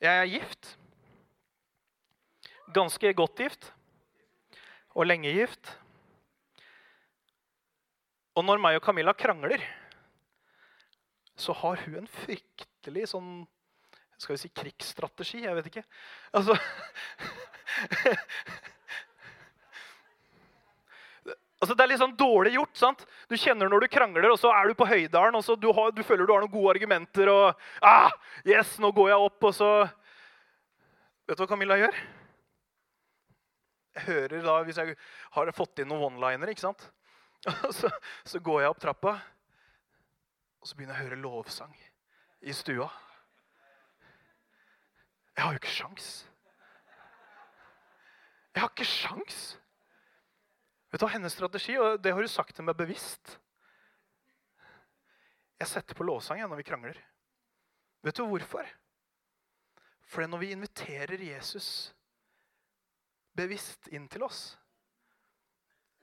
Jeg 0.00 0.18
er 0.18 0.30
gift. 0.32 0.70
Ganske 2.72 3.14
godt 3.14 3.36
gift. 3.36 3.68
Og 4.96 5.06
lenge 5.06 5.34
gift. 5.36 5.74
Og 8.32 8.46
når 8.48 8.62
meg 8.64 8.78
og 8.78 8.86
Camilla 8.86 9.12
krangler, 9.12 9.60
så 11.36 11.52
har 11.52 11.84
hun 11.84 12.00
en 12.00 12.12
fryktelig 12.22 13.10
sånn 13.12 13.42
Skal 14.16 14.36
vi 14.36 14.42
si 14.44 14.50
krigsstrategi? 14.54 15.42
Jeg 15.42 15.56
vet 15.56 15.68
ikke. 15.68 15.84
Altså 16.32 16.56
Altså, 21.62 21.76
det 21.78 21.84
er 21.84 21.90
litt 21.92 22.00
sånn 22.02 22.16
dårlig 22.18 22.56
gjort. 22.56 22.74
sant? 22.74 23.04
Du 23.30 23.36
kjenner 23.38 23.68
når 23.70 23.84
du 23.84 23.92
krangler, 23.94 24.32
og 24.32 24.38
så 24.40 24.50
er 24.50 24.66
du 24.66 24.74
på 24.74 24.88
Høydalen 24.90 25.36
og 25.38 25.44
så 25.46 25.54
du, 25.54 25.68
har, 25.70 25.92
du 25.94 26.02
føler 26.02 26.26
du 26.26 26.32
har 26.34 26.42
noen 26.42 26.50
gode 26.50 26.72
argumenter. 26.74 27.30
og 27.30 27.60
ah, 27.86 28.10
yes, 28.42 28.74
nå 28.82 28.90
går 28.96 29.12
jeg 29.12 29.28
opp, 29.28 29.46
og 29.50 29.54
så 29.54 29.68
Vet 31.22 31.38
du 31.38 31.44
hva 31.44 31.52
Camilla 31.52 31.76
gjør? 31.78 32.00
Jeg 33.94 34.04
hører 34.08 34.42
da, 34.42 34.56
Hvis 34.66 34.80
jeg 34.82 34.96
har 35.36 35.52
fått 35.54 35.78
inn 35.78 35.88
noen 35.92 36.08
one-linere, 36.10 36.50
ikke 36.50 36.66
sant? 36.66 36.82
Så, 37.78 37.88
så, 38.22 38.38
går 38.38 38.60
jeg 38.62 38.70
opp 38.70 38.78
trappa, 38.78 39.12
og 40.62 40.68
så 40.68 40.76
begynner 40.78 40.94
jeg 40.94 41.02
å 41.02 41.06
høre 41.08 41.16
lovsang 41.18 41.72
i 42.46 42.54
stua. 42.54 42.86
Jeg 45.34 45.42
har 45.42 45.56
jo 45.56 45.58
ikke 45.58 45.72
sjans. 45.74 46.12
Jeg 48.54 48.62
har 48.62 48.70
ikke 48.70 48.86
sjans. 48.86 49.40
Vet 50.92 51.00
du 51.00 51.06
hva 51.06 51.14
hennes 51.14 51.32
strategi, 51.32 51.78
og 51.80 52.02
det 52.04 52.12
har 52.12 52.20
hun 52.20 52.28
sagt 52.28 52.52
til 52.58 52.66
meg 52.68 52.76
bevisst 52.76 53.38
Jeg 55.62 55.70
setter 55.70 55.96
på 55.96 56.04
lovsang 56.04 56.42
når 56.42 56.58
vi 56.58 56.66
krangler. 56.68 56.98
Vet 58.02 58.18
du 58.18 58.26
hvorfor? 58.26 58.66
For 60.04 60.26
når 60.26 60.42
vi 60.42 60.50
inviterer 60.52 61.22
Jesus 61.22 61.94
bevisst 63.32 63.86
inn 63.88 64.08
til 64.12 64.26
oss, 64.26 64.58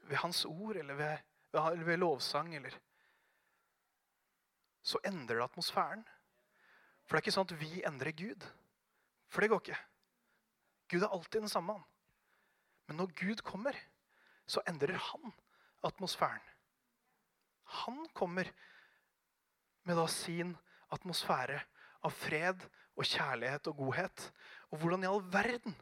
ved 0.10 0.17
hans 0.23 0.45
ord 0.49 0.80
eller 0.80 0.97
ved, 0.97 1.25
ved, 1.54 1.84
ved 1.86 1.99
lovsang 2.02 2.56
eller 2.56 2.73
Så 4.82 4.97
endrer 5.06 5.36
det 5.36 5.43
atmosfæren. 5.43 6.02
For 7.06 7.13
det 7.13 7.19
er 7.19 7.25
ikke 7.28 7.36
sånn 7.36 7.49
at 7.52 7.60
vi 7.60 7.82
endrer 7.86 8.15
Gud. 8.15 8.45
For 9.30 9.43
det 9.43 9.49
går 9.52 9.62
ikke. 9.62 9.80
Gud 10.89 11.04
er 11.04 11.13
alltid 11.13 11.43
den 11.43 11.52
samme. 11.52 11.75
Men 12.88 12.97
når 12.97 13.12
Gud 13.19 13.43
kommer, 13.45 13.75
så 14.50 14.64
endrer 14.68 14.98
han 14.98 15.34
atmosfæren. 15.86 16.42
Han 17.86 18.08
kommer 18.18 18.50
med 19.86 19.98
da 19.98 20.08
sin 20.10 20.56
atmosfære 20.94 21.60
av 22.06 22.16
fred 22.16 22.66
og 22.98 23.06
kjærlighet 23.06 23.70
og 23.70 23.78
godhet. 23.84 24.26
Og 24.74 24.82
hvordan 24.82 25.06
i 25.06 25.10
all 25.12 25.22
verden 25.34 25.76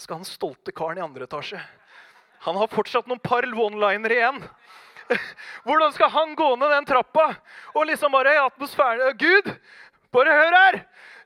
skal 0.00 0.20
han 0.20 0.28
stolte 0.28 0.72
karen 0.72 0.96
i 0.96 1.04
andre 1.04 1.26
etasje 1.28 1.60
Han 2.46 2.56
har 2.56 2.70
fortsatt 2.72 3.08
noen 3.10 3.20
par 3.20 3.44
one-liner 3.44 4.14
igjen. 4.14 4.38
Hvordan 5.66 5.92
skal 5.92 6.08
han 6.14 6.30
gå 6.38 6.46
ned 6.56 6.70
den 6.72 6.86
trappa 6.88 7.26
og 7.74 7.84
liksom 7.84 8.14
bare 8.16 8.32
i 8.32 8.40
atmosfæren 8.40 9.18
Gud, 9.20 9.50
bare 10.08 10.36
hør 10.38 10.56
her! 10.56 10.78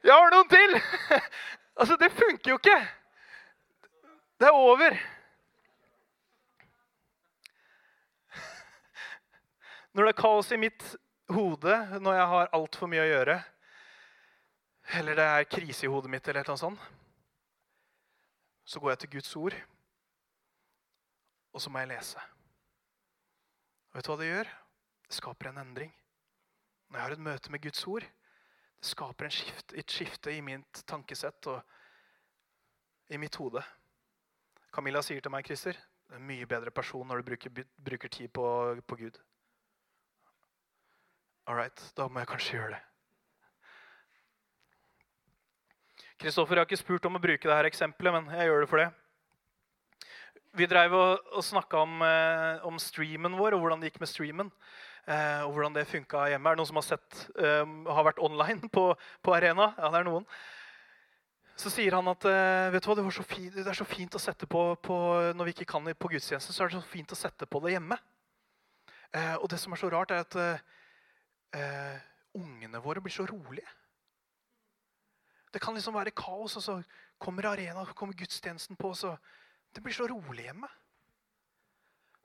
Jeg 0.02 0.12
har 0.12 0.35
noen 0.35 0.50
til! 0.50 0.80
Altså, 1.74 1.96
det 1.98 2.12
funker 2.14 2.52
jo 2.52 2.57
ikke. 2.61 2.76
Det 4.38 4.46
er 4.46 4.54
over. 4.54 4.94
Når 9.94 10.09
det 10.09 10.11
er 10.11 10.18
kaos 10.18 10.48
i 10.50 10.59
mitt 10.59 10.83
hode, 11.30 11.74
når 12.02 12.16
jeg 12.18 12.30
har 12.33 12.48
altfor 12.57 12.90
mye 12.90 13.02
å 13.04 13.11
gjøre, 13.12 13.37
eller 14.98 15.18
det 15.18 15.26
er 15.30 15.46
krise 15.48 15.87
i 15.87 15.90
hodet 15.92 16.11
mitt, 16.11 16.26
eller 16.28 16.48
noe 16.48 16.59
sånt, 16.59 16.80
så 18.66 18.80
går 18.83 18.94
jeg 18.94 19.02
til 19.04 19.12
Guds 19.12 19.37
ord, 19.38 19.54
og 21.54 21.62
så 21.62 21.70
må 21.70 21.85
jeg 21.85 21.92
lese. 21.92 22.24
Og 23.92 24.00
vet 24.00 24.09
du 24.09 24.11
hva 24.11 24.16
det 24.18 24.30
gjør? 24.33 24.50
Det 25.07 25.18
skaper 25.20 25.50
en 25.52 25.61
endring. 25.62 25.92
Når 26.88 26.98
jeg 26.98 27.07
har 27.07 27.14
et 27.14 27.26
møte 27.28 27.52
med 27.54 27.62
Guds 27.62 27.85
ord, 27.87 28.02
det 28.04 28.88
skaper 28.88 29.30
skift, 29.30 29.76
et 29.78 29.94
skifte 29.94 30.35
i 30.35 30.40
mitt 30.42 30.80
tankesett 30.90 31.50
og 31.52 33.14
i 33.14 33.20
mitt 33.20 33.38
hode. 33.38 33.62
Camilla 34.74 35.04
sier 35.07 35.22
til 35.22 35.30
meg, 35.30 35.46
Christer, 35.46 35.78
du 35.78 36.16
er 36.16 36.18
en 36.18 36.26
mye 36.26 36.50
bedre 36.50 36.74
person 36.74 37.07
når 37.07 37.22
du 37.22 37.28
bruker, 37.30 37.62
bruker 37.78 38.11
tid 38.11 38.35
på, 38.35 38.48
på 38.83 38.98
Gud. 39.04 39.22
All 41.44 41.59
right, 41.59 41.80
da 41.92 42.07
må 42.09 42.22
jeg 42.22 42.28
kanskje 42.30 42.54
gjøre 42.57 42.72
det. 42.72 42.83
Kristoffer 46.22 46.57
har 46.57 46.64
ikke 46.64 46.78
spurt 46.80 47.04
om 47.04 47.18
å 47.18 47.20
bruke 47.20 47.50
dette 47.50 47.68
eksempelet, 47.68 48.14
men 48.14 48.30
jeg 48.33 48.48
gjør 48.48 48.62
det 48.64 48.68
for 48.70 48.80
det. 48.80 48.87
Vi 50.57 50.68
drev 50.70 50.94
og, 50.96 51.26
og 51.35 51.44
snakka 51.44 51.83
om, 51.83 52.00
eh, 52.07 52.64
om, 52.64 52.78
streamen 52.80 53.37
vår 53.37 53.57
og 53.57 53.64
hvordan 53.64 53.83
det 53.83 53.90
gikk 53.90 54.00
med 54.00 54.09
streamen. 54.09 54.52
Eh, 55.04 55.42
og 55.44 55.52
hvordan 55.52 55.74
det 55.76 55.85
funka 55.90 56.22
hjemme. 56.33 56.48
Er 56.48 56.57
det 56.57 56.62
noen 56.62 56.70
som 56.70 56.78
har, 56.80 56.87
sett, 56.87 57.24
eh, 57.37 57.64
har 57.98 58.07
vært 58.07 58.22
online 58.24 58.70
på, 58.72 58.87
på, 58.96 59.35
Arena? 59.37 59.74
Ja, 59.76 59.90
det 59.92 60.00
er 60.00 60.09
noen. 60.09 60.24
Så 61.61 61.68
sier 61.74 61.98
han 61.98 62.09
at 62.09 62.24
eh, 62.30 62.70
vet 62.72 62.87
du 62.87 62.88
hva, 62.88 62.96
det, 63.02 63.04
fint, 63.20 63.59
det, 63.59 63.66
er 63.68 63.76
så 63.76 63.88
fint 63.88 64.16
å 64.16 64.22
sette 64.22 64.48
på, 64.48 64.62
på 64.80 64.96
når 65.37 65.50
vi 65.50 65.59
ikke 65.59 65.68
kan 65.74 65.92
på 65.92 66.14
gudstjeneste, 66.14 66.57
så 66.57 66.64
er 66.64 66.72
det 66.72 66.80
så 66.80 66.94
fint 66.94 67.12
å 67.12 67.18
sette 67.18 67.50
på 67.50 67.61
det 67.66 67.74
hjemme. 67.76 68.00
Eh, 69.12 69.37
og 69.37 69.50
det 69.52 69.61
som 69.61 69.76
er 69.76 69.83
så 69.83 69.92
rart, 69.92 70.14
er 70.14 70.24
at 70.24 70.38
eh, 71.54 71.98
ungene 72.34 72.82
våre 72.82 73.02
blir 73.02 73.14
så 73.14 73.26
rolige. 73.26 73.68
Det 75.54 75.62
kan 75.62 75.74
liksom 75.74 75.94
være 75.94 76.10
kaos, 76.10 76.56
og 76.58 76.62
så 76.62 76.80
kommer 77.18 77.46
arena, 77.46 77.84
så 77.86 77.94
kommer 77.94 78.14
gudstjenesten 78.18 78.76
på. 78.76 78.94
så 78.94 79.16
Det 79.74 79.82
blir 79.82 79.94
så 79.94 80.06
rolig 80.06 80.44
hjemme. 80.44 80.68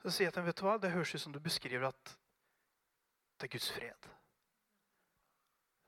Så 0.01 0.11
sier 0.11 0.27
jeg 0.27 0.33
til 0.33 0.41
dem, 0.41 0.47
vet 0.47 0.57
du 0.57 0.65
hva, 0.65 0.77
Det 0.77 0.91
høres 0.91 1.15
ut 1.15 1.21
som 1.21 1.33
du 1.33 1.39
beskriver 1.39 1.87
at 1.87 2.17
det 3.39 3.47
er 3.47 3.53
Guds 3.53 3.71
fred. 3.71 4.09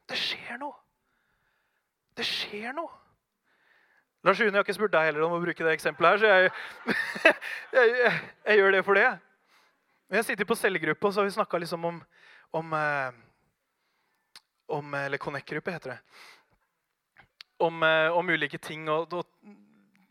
Det 0.10 0.18
skjer 0.18 0.58
noe. 0.60 0.76
Det 2.16 2.26
skjer 2.28 2.76
noe. 2.76 2.92
Lars 4.24 4.40
Rune, 4.40 4.52
jeg 4.52 4.60
har 4.60 4.66
ikke 4.68 4.78
spurt 4.78 4.94
deg 4.94 5.08
heller 5.10 5.26
om 5.26 5.34
å 5.34 5.42
bruke 5.42 5.66
det 5.66 5.74
eksempelet 5.74 6.12
her, 6.12 6.20
så 6.22 6.28
jeg, 6.30 6.52
jeg, 7.78 7.94
jeg, 8.04 8.20
jeg 8.46 8.60
gjør 8.60 8.76
det 8.76 8.82
for 8.86 9.00
det. 9.00 9.08
Jeg 10.12 10.28
sitter 10.28 10.46
på 10.46 10.58
cellegruppe, 10.60 11.08
og 11.08 11.14
så 11.14 11.24
har 11.24 11.30
vi 11.30 11.34
snakka 11.40 11.62
liksom 11.64 11.88
om, 11.90 11.98
om 12.60 12.76
eh, 12.78 13.18
om 14.72 14.94
Eller 14.94 15.22
Connect-gruppe, 15.22 15.72
heter 15.72 15.96
det. 15.96 16.00
Om, 17.62 17.84
eh, 17.84 18.18
om, 18.18 18.30
ulike 18.30 18.58
ting 18.58 18.88
og, 18.90 19.14
og, 19.14 19.56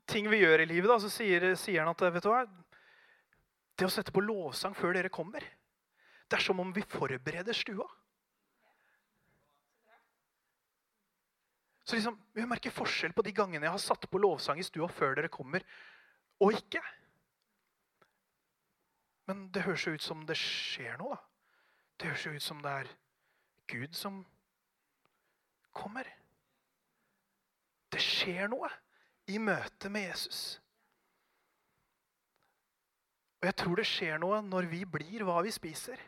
ting 0.07 0.29
vi 0.31 0.43
gjør 0.43 0.63
i 0.63 0.69
livet. 0.71 0.91
Da, 0.91 0.99
så 1.03 1.11
sier, 1.13 1.53
sier, 1.59 1.83
han 1.83 1.91
at 1.91 2.05
vet 2.15 2.27
du 2.27 2.31
hva, 2.31 2.45
det 3.79 3.89
å 3.89 3.93
sette 3.93 4.13
på 4.15 4.23
lovsang 4.23 4.77
før 4.77 4.95
dere 4.95 5.13
kommer, 5.13 5.45
det 6.31 6.39
er 6.39 6.45
som 6.45 6.61
om 6.63 6.71
vi 6.75 6.85
forbereder 6.87 7.57
stua. 7.57 7.89
Så 11.83 11.97
liksom, 11.97 12.21
Vi 12.37 12.47
merker 12.47 12.71
forskjell 12.71 13.15
på 13.17 13.25
de 13.27 13.33
gangene 13.35 13.67
jeg 13.67 13.75
har 13.75 13.83
satt 13.83 14.05
på 14.11 14.21
lovsang 14.23 14.61
i 14.63 14.67
stua 14.67 14.87
før 14.93 15.17
dere 15.19 15.33
kommer, 15.33 15.65
og 16.41 16.55
ikke. 16.55 16.83
Men 19.27 19.49
det 19.55 19.65
høres 19.65 19.87
jo 19.87 19.97
ut 19.97 20.05
som 20.05 20.23
det 20.27 20.37
skjer 20.39 21.01
noe, 21.01 21.17
da. 21.17 21.25
Det 21.99 22.13
høres 22.13 22.27
jo 22.27 22.37
ut 22.37 22.45
som 22.45 22.63
det 22.65 22.77
er 22.83 22.93
Gud 23.71 23.97
som 23.97 24.23
kommer. 25.75 26.07
Det 27.91 28.01
skjer 28.03 28.51
noe 28.51 28.71
i 29.31 29.39
møte 29.43 29.91
med 29.93 30.09
Jesus. 30.09 30.61
Og 33.41 33.49
jeg 33.49 33.57
tror 33.57 33.81
det 33.81 33.89
skjer 33.89 34.19
noe 34.21 34.41
når 34.45 34.69
vi 34.71 34.85
blir 34.85 35.25
hva 35.25 35.41
vi 35.45 35.53
spiser. 35.55 36.01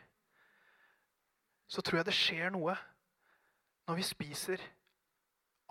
Så 1.67 1.81
tror 1.81 2.01
jeg 2.01 2.09
det 2.11 2.17
skjer 2.17 2.51
noe 2.53 2.75
når 3.87 3.97
vi 3.99 4.05
spiser 4.05 4.61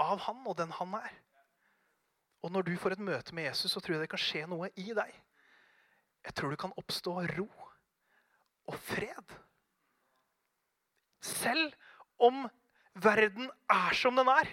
av 0.03 0.25
han 0.27 0.43
og 0.49 0.57
den 0.59 0.73
han 0.75 0.97
er. 0.99 1.13
Og 2.43 2.51
når 2.51 2.67
du 2.67 2.73
får 2.81 2.97
et 2.97 3.05
møte 3.07 3.35
med 3.35 3.47
Jesus, 3.47 3.71
så 3.73 3.81
tror 3.81 3.95
jeg 3.95 4.03
det 4.03 4.11
kan 4.11 4.21
skje 4.21 4.43
noe 4.51 4.73
i 4.75 4.89
deg. 4.91 5.13
Jeg 6.27 6.35
tror 6.35 6.51
det 6.51 6.59
kan 6.59 6.75
oppstå 6.79 7.15
ro 7.37 7.47
og 8.67 8.75
fred. 8.79 9.37
Selv 11.23 11.71
om 12.19 12.49
verden 12.95 13.51
er 13.71 13.97
som 13.97 14.17
den 14.17 14.29
er, 14.29 14.49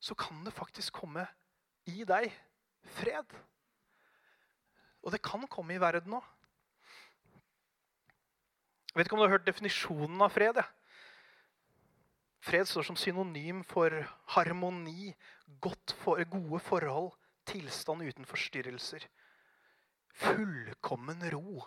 så 0.00 0.14
kan 0.14 0.44
det 0.46 0.54
faktisk 0.54 0.92
komme 1.00 1.26
i 1.90 2.04
deg 2.06 2.30
fred. 2.98 3.34
Og 5.02 5.12
det 5.12 5.22
kan 5.22 5.46
komme 5.50 5.74
i 5.74 5.80
verden 5.82 6.18
òg. 6.18 6.34
Jeg 8.88 9.00
vet 9.00 9.06
ikke 9.06 9.14
om 9.14 9.22
du 9.22 9.26
har 9.28 9.36
hørt 9.36 9.46
definisjonen 9.46 10.22
av 10.24 10.32
fred? 10.34 10.58
Ja. 10.58 10.66
Fred 12.42 12.68
står 12.70 12.86
som 12.86 12.96
synonym 12.96 13.64
for 13.66 13.92
harmoni, 14.34 15.12
for, 15.60 16.22
gode 16.30 16.60
forhold, 16.64 17.12
tilstand 17.46 18.02
uten 18.06 18.26
forstyrrelser. 18.26 19.04
Fullkommen 20.18 21.22
ro. 21.32 21.64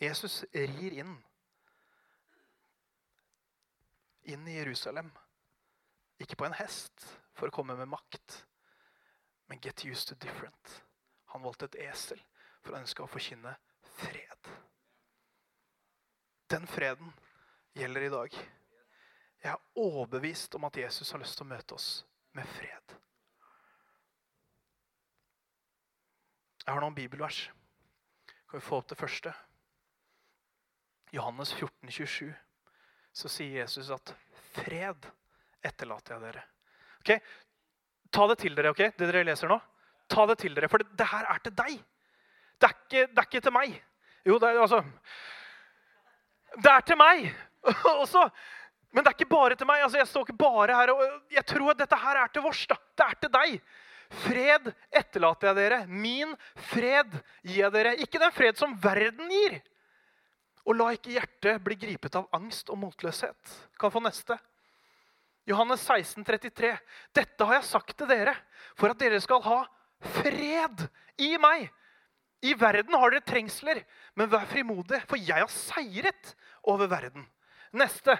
Jesus 0.00 0.44
rir 0.54 1.00
inn. 1.02 1.16
Inn 4.30 4.46
i 4.48 4.56
Jerusalem. 4.58 5.10
Ikke 6.20 6.36
på 6.36 6.46
en 6.46 6.54
hest 6.58 7.06
for 7.34 7.48
å 7.48 7.54
komme 7.54 7.74
med 7.78 7.88
makt, 7.90 8.44
men 9.48 9.62
get 9.64 9.84
used 9.88 10.10
to 10.10 10.18
different. 10.22 10.74
Han 11.32 11.42
valgte 11.42 11.70
et 11.70 11.80
esel 11.90 12.20
for 12.60 12.74
å 12.74 12.80
ønske 12.80 13.02
å 13.02 13.10
forkynne 13.10 13.56
fred. 13.98 14.50
Den 16.50 16.66
freden 16.66 17.12
gjelder 17.78 18.06
i 18.06 18.12
dag. 18.12 18.40
Jeg 19.40 19.52
er 19.52 19.80
overbevist 19.80 20.54
om 20.58 20.66
at 20.68 20.76
Jesus 20.76 21.10
har 21.14 21.22
lyst 21.22 21.38
til 21.38 21.46
å 21.46 21.52
møte 21.54 21.76
oss 21.76 21.90
med 22.36 22.46
fred. 22.58 22.96
Jeg 26.66 26.74
har 26.74 26.82
noen 26.84 26.94
bibelvers. 26.94 27.48
Kan 28.50 28.60
vi 28.60 28.66
få 28.66 28.82
opp 28.82 28.90
det 28.90 28.98
første? 28.98 29.32
Johannes 31.14 31.54
14, 31.54 31.90
27. 31.90 32.34
Så 33.20 33.28
sier 33.28 33.60
Jesus 33.60 33.90
at 33.92 34.14
'fred 34.54 35.08
etterlater 35.62 36.16
jeg 36.16 36.22
dere'. 36.24 36.44
Ok? 37.00 37.10
Ta 38.10 38.26
det 38.30 38.38
til 38.40 38.56
dere, 38.56 38.72
ok? 38.72 38.80
det 38.96 39.08
dere 39.10 39.26
leser 39.28 39.50
nå. 39.50 39.60
Ta 40.10 40.24
det 40.26 40.38
til 40.40 40.56
dere, 40.56 40.68
For 40.68 40.82
det, 40.82 40.88
det 40.98 41.06
her 41.06 41.28
er 41.30 41.42
til 41.44 41.54
deg. 41.54 41.76
Det 42.60 42.68
er, 42.68 42.74
ikke, 42.76 43.02
det 43.06 43.20
er 43.22 43.28
ikke 43.28 43.44
til 43.44 43.54
meg. 43.54 43.76
Jo, 44.26 44.38
det 44.38 44.48
er 44.48 44.60
altså 44.60 44.80
Det 46.56 46.72
er 46.72 46.80
til 46.80 46.98
meg 46.98 47.30
også. 48.02 48.24
Men 48.90 49.04
det 49.04 49.12
er 49.12 49.18
ikke 49.20 49.30
bare 49.30 49.54
til 49.56 49.68
meg. 49.70 49.84
altså 49.84 50.00
Jeg 50.00 50.08
står 50.10 50.26
ikke 50.26 50.40
bare 50.42 50.76
her, 50.76 50.92
og 50.92 51.30
jeg 51.30 51.46
tror 51.46 51.70
at 51.70 51.78
dette 51.78 51.96
her 51.96 52.24
er 52.24 52.32
til 52.34 52.42
vårs. 52.42 52.66
da. 52.66 52.76
Det 52.98 53.06
er 53.06 53.20
til 53.20 53.32
deg. 53.36 53.60
Fred 54.10 54.72
etterlater 54.90 55.52
jeg 55.52 55.56
dere. 55.60 55.80
Min 55.86 56.34
fred 56.72 57.12
gir 57.44 57.62
jeg 57.62 57.72
dere. 57.72 57.94
Ikke 58.02 58.18
den 58.18 58.34
fred 58.34 58.58
som 58.58 58.74
verden 58.82 59.30
gir. 59.30 59.60
Og 60.68 60.76
la 60.76 60.90
ikke 60.94 61.14
hjertet 61.14 61.62
bli 61.64 61.76
gripet 61.80 62.16
av 62.18 62.28
angst 62.36 62.70
og 62.72 62.80
motløshet. 62.82 63.54
Kan 63.80 63.92
få 63.92 64.02
neste. 64.04 64.36
Johannes 65.48 65.82
16, 65.86 66.24
33. 66.24 66.72
Dette 67.16 67.46
har 67.46 67.58
jeg 67.58 67.68
sagt 67.70 67.96
til 67.96 68.10
dere 68.10 68.34
for 68.78 68.92
at 68.92 69.00
dere 69.00 69.20
skal 69.22 69.42
ha 69.46 69.62
fred 70.20 70.86
i 71.20 71.34
meg. 71.40 71.68
I 72.40 72.54
verden 72.56 72.96
har 72.96 73.12
dere 73.12 73.24
trengsler, 73.24 73.82
men 74.16 74.30
vær 74.32 74.46
frimodige, 74.48 75.02
for 75.08 75.20
jeg 75.20 75.42
har 75.42 75.52
seiret 75.52 76.34
over 76.64 76.88
verden. 76.88 77.26
Neste. 77.76 78.16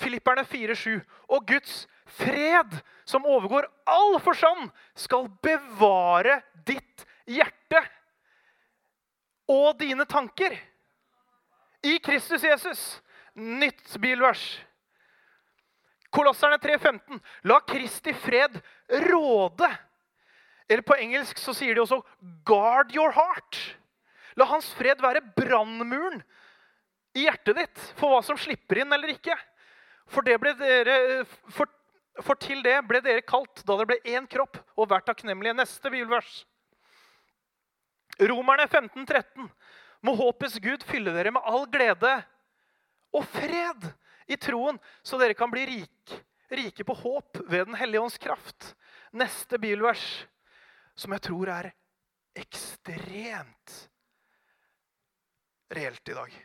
Filipperne 0.00 0.46
4,7. 0.48 1.00
Og 1.28 1.44
Guds 1.48 1.84
fred, 2.08 2.78
som 3.04 3.28
overgår 3.28 3.68
all 3.88 4.16
forstand, 4.24 4.70
skal 4.96 5.28
bevare 5.44 6.40
ditt 6.66 7.04
hjerte 7.28 7.82
og 9.50 9.78
dine 9.80 10.06
tanker 10.08 10.54
i 11.82 11.98
Kristus 12.02 12.44
Jesus. 12.44 12.82
Nytt 13.34 13.96
bilvers. 14.02 14.42
Kolosserne 16.10 16.58
3,15. 16.58 17.20
La 17.46 17.60
Kristi 17.60 18.14
fred 18.14 18.58
råde. 19.10 19.68
Eller 20.70 20.86
på 20.86 20.98
engelsk 20.98 21.38
så 21.38 21.54
sier 21.54 21.74
de 21.74 21.82
også 21.82 22.00
'guard 22.46 22.94
your 22.94 23.14
heart'. 23.14 23.58
La 24.38 24.46
hans 24.46 24.70
fred 24.78 25.02
være 25.02 25.22
brannmuren 25.34 26.22
i 27.18 27.26
hjertet 27.26 27.58
ditt 27.58 27.80
for 27.98 28.12
hva 28.12 28.20
som 28.22 28.38
slipper 28.38 28.82
inn 28.82 28.94
eller 28.94 29.10
ikke. 29.14 29.34
For, 30.10 30.26
dere, 30.26 31.24
for, 31.54 31.70
for 32.22 32.38
til 32.42 32.62
det 32.66 32.76
ble 32.86 33.02
dere 33.02 33.26
kalt 33.26 33.62
da 33.66 33.76
det 33.80 33.88
ble 33.90 33.98
én 34.14 34.26
kropp, 34.30 34.58
og 34.78 34.90
vært 34.90 35.06
takknemlige. 35.10 35.54
Neste 35.58 35.90
bibelvers. 35.90 36.44
Romerne 38.20 38.68
15, 38.68 39.06
13. 39.06 39.48
Må 40.04 40.14
håpets 40.16 40.58
Gud 40.60 40.84
fylle 40.88 41.12
dere 41.14 41.32
med 41.32 41.44
all 41.48 41.66
glede 41.72 42.12
og 43.16 43.24
fred 43.32 43.86
i 44.30 44.36
troen, 44.40 44.78
så 45.02 45.18
dere 45.20 45.36
kan 45.36 45.50
bli 45.52 45.64
rik, 45.66 46.14
rike 46.50 46.84
på 46.86 46.94
håp 47.02 47.40
ved 47.48 47.66
Den 47.66 47.78
hellige 47.80 48.02
ånds 48.04 48.18
kraft. 48.20 48.74
Neste 49.12 49.58
bibelvers, 49.58 50.04
som 50.94 51.12
jeg 51.16 51.24
tror 51.26 51.50
er 51.50 51.72
ekstremt 52.38 53.76
reelt 55.74 56.08
i 56.08 56.16
dag. 56.16 56.36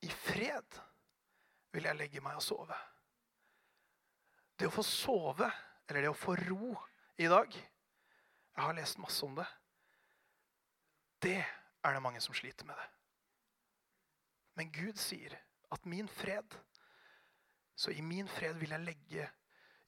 I 0.00 0.12
fred 0.14 0.80
vil 1.74 1.86
jeg 1.86 1.98
legge 1.98 2.22
meg 2.24 2.38
og 2.38 2.44
sove. 2.44 2.78
Det 4.56 4.68
å 4.68 4.74
få 4.74 4.84
sove, 4.84 5.48
eller 5.88 6.04
det 6.04 6.12
å 6.12 6.18
få 6.18 6.36
ro 6.38 6.74
i 7.20 7.28
dag 7.30 7.54
Jeg 8.60 8.66
har 8.66 8.76
lest 8.76 8.98
masse 9.00 9.24
om 9.24 9.36
det. 9.38 9.46
Det 11.24 11.38
er 11.40 11.94
det 11.96 12.02
mange 12.04 12.20
som 12.20 12.34
sliter 12.36 12.66
med 12.68 12.76
det. 12.76 12.88
Men 14.60 14.72
Gud 14.72 14.98
sier 15.00 15.32
at 15.72 15.86
min 15.86 16.08
fred 16.08 16.58
Så 17.74 17.90
i 17.96 18.02
min 18.04 18.28
fred 18.28 18.58
vil 18.60 18.70
jeg 18.70 18.80
legge 18.80 19.30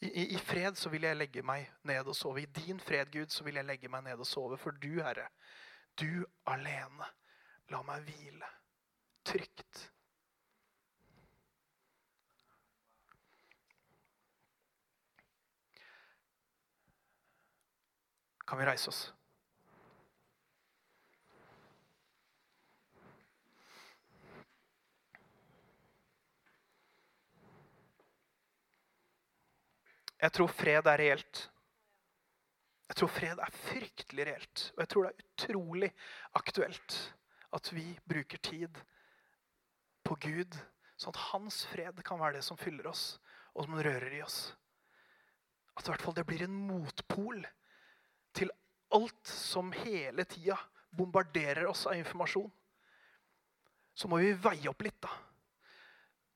i, 0.01 0.07
i, 0.07 0.23
I, 0.35 0.39
fred 0.39 0.79
så 0.81 0.89
vil 0.89 1.05
jeg 1.05 1.17
legge 1.17 1.43
meg 1.43 1.69
ned 1.85 2.09
og 2.09 2.17
sove. 2.17 2.43
I 2.43 2.47
din 2.47 2.81
fred, 2.81 3.13
Gud, 3.13 3.29
så 3.29 3.45
vil 3.45 3.55
jeg 3.55 3.65
legge 3.65 3.89
meg 3.93 4.03
ned 4.03 4.19
og 4.19 4.27
sove. 4.27 4.57
For 4.59 4.71
du, 4.71 5.03
Herre, 5.05 5.29
du 6.01 6.25
alene, 6.49 7.11
la 7.69 7.83
meg 7.87 8.09
hvile 8.09 8.49
Kan 18.53 18.59
vi 18.61 18.67
reise 18.69 18.91
oss? 18.91 18.99
Jeg 30.21 30.35
tror 30.37 30.53
fred 30.53 30.91
er 30.93 31.01
reelt. 31.01 31.41
Jeg 32.91 32.99
tror 33.01 33.09
fred 33.15 33.41
er 33.41 33.57
fryktelig 33.57 34.29
reelt. 34.29 34.67
Og 34.77 34.85
jeg 34.85 34.93
tror 34.93 35.09
det 35.09 35.15
er 35.15 35.25
utrolig 35.25 35.91
aktuelt 36.43 36.99
at 37.57 37.73
vi 37.73 37.87
bruker 38.05 38.45
tid 38.51 38.83
på 40.05 40.19
Gud, 40.27 40.61
sånn 41.01 41.17
at 41.17 41.23
hans 41.31 41.63
fred 41.73 42.05
kan 42.05 42.21
være 42.21 42.37
det 42.37 42.45
som 42.45 42.61
fyller 42.61 42.93
oss, 42.93 43.17
og 43.57 43.65
som 43.65 43.81
rører 43.81 44.13
i 44.13 44.21
oss. 44.29 44.39
At 45.73 45.89
i 45.89 45.95
hvert 45.95 46.05
fall 46.05 46.21
det 46.21 46.29
blir 46.29 46.45
en 46.45 46.63
motpol 46.69 47.41
til 48.37 48.51
alt 48.93 49.29
som 49.29 49.73
hele 49.73 50.25
tida 50.29 50.59
bombarderer 50.93 51.67
oss 51.71 51.87
av 51.87 51.97
informasjon. 51.97 52.51
Så 53.95 54.09
må 54.09 54.21
vi 54.21 54.33
veie 54.33 54.69
opp 54.71 54.85
litt, 54.85 55.01
da. 55.05 55.13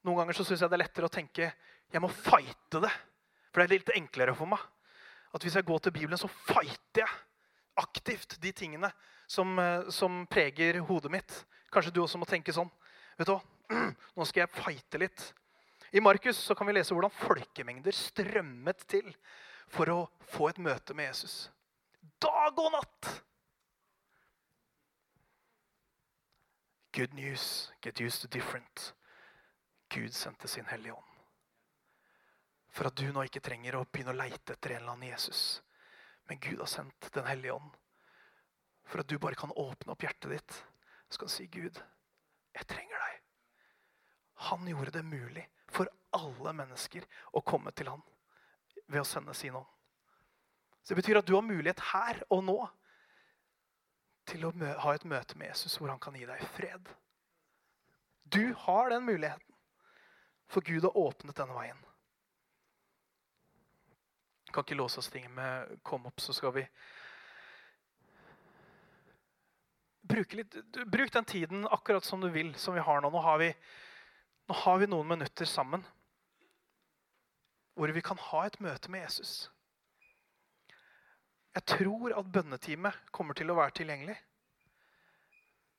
Noen 0.07 0.23
ganger 0.23 0.39
så 0.39 0.47
syns 0.47 0.63
jeg 0.63 0.71
det 0.71 0.77
er 0.79 0.85
lettere 0.85 1.09
å 1.09 1.13
tenke 1.13 1.51
jeg 1.93 2.03
må 2.03 2.11
fighte 2.11 2.81
det. 2.83 2.93
For 3.51 3.63
det 3.63 3.67
er 3.67 3.79
litt 3.79 3.95
enklere 3.97 4.35
for 4.37 4.51
meg. 4.51 4.61
At 5.35 5.45
hvis 5.45 5.57
jeg 5.59 5.67
går 5.67 5.83
til 5.85 5.95
Bibelen, 5.95 6.19
så 6.21 6.29
fighter 6.29 7.05
jeg 7.05 7.15
aktivt 7.81 8.39
de 8.43 8.53
tingene 8.57 8.91
som, 9.29 9.59
eh, 9.59 9.89
som 9.91 10.25
preger 10.31 10.81
hodet 10.89 11.13
mitt. 11.13 11.45
Kanskje 11.73 11.93
du 11.93 12.03
også 12.03 12.19
må 12.19 12.29
tenke 12.29 12.55
sånn. 12.55 12.71
Vet 13.19 13.29
du 13.29 13.35
hva? 13.35 13.43
nå 14.17 14.25
skal 14.29 14.45
jeg 14.45 14.55
fighte 14.57 15.01
litt. 15.03 15.25
I 15.93 16.01
Markus 16.01 16.39
så 16.39 16.55
kan 16.55 16.67
vi 16.67 16.77
lese 16.77 16.95
hvordan 16.95 17.13
folkemengder 17.15 17.95
strømmet 17.95 18.87
til 18.91 19.13
for 19.73 19.91
å 19.91 19.99
få 20.33 20.51
et 20.51 20.63
møte 20.63 20.95
med 20.95 21.11
Jesus. 21.11 21.47
Dag 22.23 22.59
og 22.59 22.73
natt! 22.75 23.11
Good 26.97 27.13
news. 27.15 27.73
Get 27.83 28.01
used 28.01 28.23
to 28.23 28.29
different. 28.29 28.95
Gud 29.89 30.15
sendte 30.15 30.49
sin 30.49 30.67
Hellige 30.67 30.93
Ånd. 30.93 31.13
For 32.73 32.89
at 32.89 32.97
du 32.97 33.07
nå 33.13 33.27
ikke 33.27 33.43
trenger 33.45 33.77
å 33.77 33.85
begynne 33.85 34.15
å 34.15 34.17
leite 34.17 34.57
etter 34.57 34.75
en 34.75 34.83
eller 34.83 34.95
annen 34.95 35.11
Jesus. 35.11 35.43
Men 36.29 36.41
Gud 36.41 36.61
har 36.61 36.71
sendt 36.71 37.11
Den 37.13 37.29
hellige 37.29 37.55
ånd. 37.57 37.77
For 38.87 39.01
at 39.01 39.09
du 39.09 39.19
bare 39.19 39.39
kan 39.39 39.53
åpne 39.53 39.93
opp 39.93 40.03
hjertet 40.03 40.33
ditt. 40.33 40.59
Så 41.09 41.21
kan 41.21 41.31
du 41.31 41.35
si, 41.35 41.47
Gud, 41.47 41.79
jeg 42.57 42.69
trenger 42.69 42.97
deg. 43.05 43.23
Han 44.49 44.69
gjorde 44.69 44.97
det 44.99 45.05
mulig 45.07 45.47
for 45.69 45.89
alle 46.17 46.53
mennesker 46.57 47.07
å 47.33 47.45
komme 47.45 47.73
til 47.77 47.91
han 47.93 48.03
ved 48.87 49.03
å 49.03 49.09
sende 49.09 49.35
sin 49.35 49.57
ånd. 49.59 49.76
Så 50.87 50.95
Det 50.95 51.01
betyr 51.03 51.19
at 51.19 51.27
du 51.27 51.35
har 51.35 51.43
mulighet 51.43 51.81
her 51.91 52.21
og 52.31 52.45
nå 52.47 52.61
til 54.31 54.45
å 54.47 54.53
ha 54.55 54.93
et 54.95 55.07
møte 55.09 55.35
med 55.35 55.51
Jesus 55.51 55.75
hvor 55.81 55.91
han 55.91 55.99
kan 55.99 56.15
gi 56.15 56.29
deg 56.29 56.45
fred. 56.55 56.93
Du 58.31 58.55
har 58.55 58.93
den 58.95 59.03
muligheten, 59.07 59.55
for 60.47 60.63
Gud 60.63 60.87
har 60.87 60.95
åpnet 60.99 61.35
denne 61.35 61.57
veien. 61.59 61.81
Vi 64.47 64.55
kan 64.55 64.63
ikke 64.63 64.79
låse 64.79 65.03
oss 65.03 65.11
ting 65.11 65.27
med 65.35 65.83
'kom 65.83 66.07
opp', 66.07 66.23
så 66.23 66.33
skal 66.33 66.53
vi 66.53 66.67
litt, 70.39 70.55
Bruk 70.87 71.13
den 71.13 71.25
tiden 71.25 71.67
akkurat 71.67 72.05
som 72.05 72.21
du 72.21 72.29
vil, 72.29 72.55
som 72.55 72.75
vi 72.75 72.81
har 72.81 73.01
nå. 73.01 73.11
Nå 73.11 73.19
har 73.19 73.39
vi, 73.39 73.55
nå 74.47 74.55
har 74.55 74.79
vi 74.79 74.87
noen 74.87 75.09
minutter 75.09 75.45
sammen 75.45 75.85
hvor 77.75 77.89
vi 77.89 78.01
kan 78.01 78.17
ha 78.17 78.47
et 78.47 78.61
møte 78.61 78.89
med 78.89 79.03
Jesus. 79.03 79.51
Jeg 81.57 81.65
tror 81.65 82.13
at 82.13 82.33
bønneteamet 82.33 83.07
kommer 83.17 83.37
til 83.37 83.49
å 83.49 83.57
være 83.57 83.73
tilgjengelig 83.79 84.17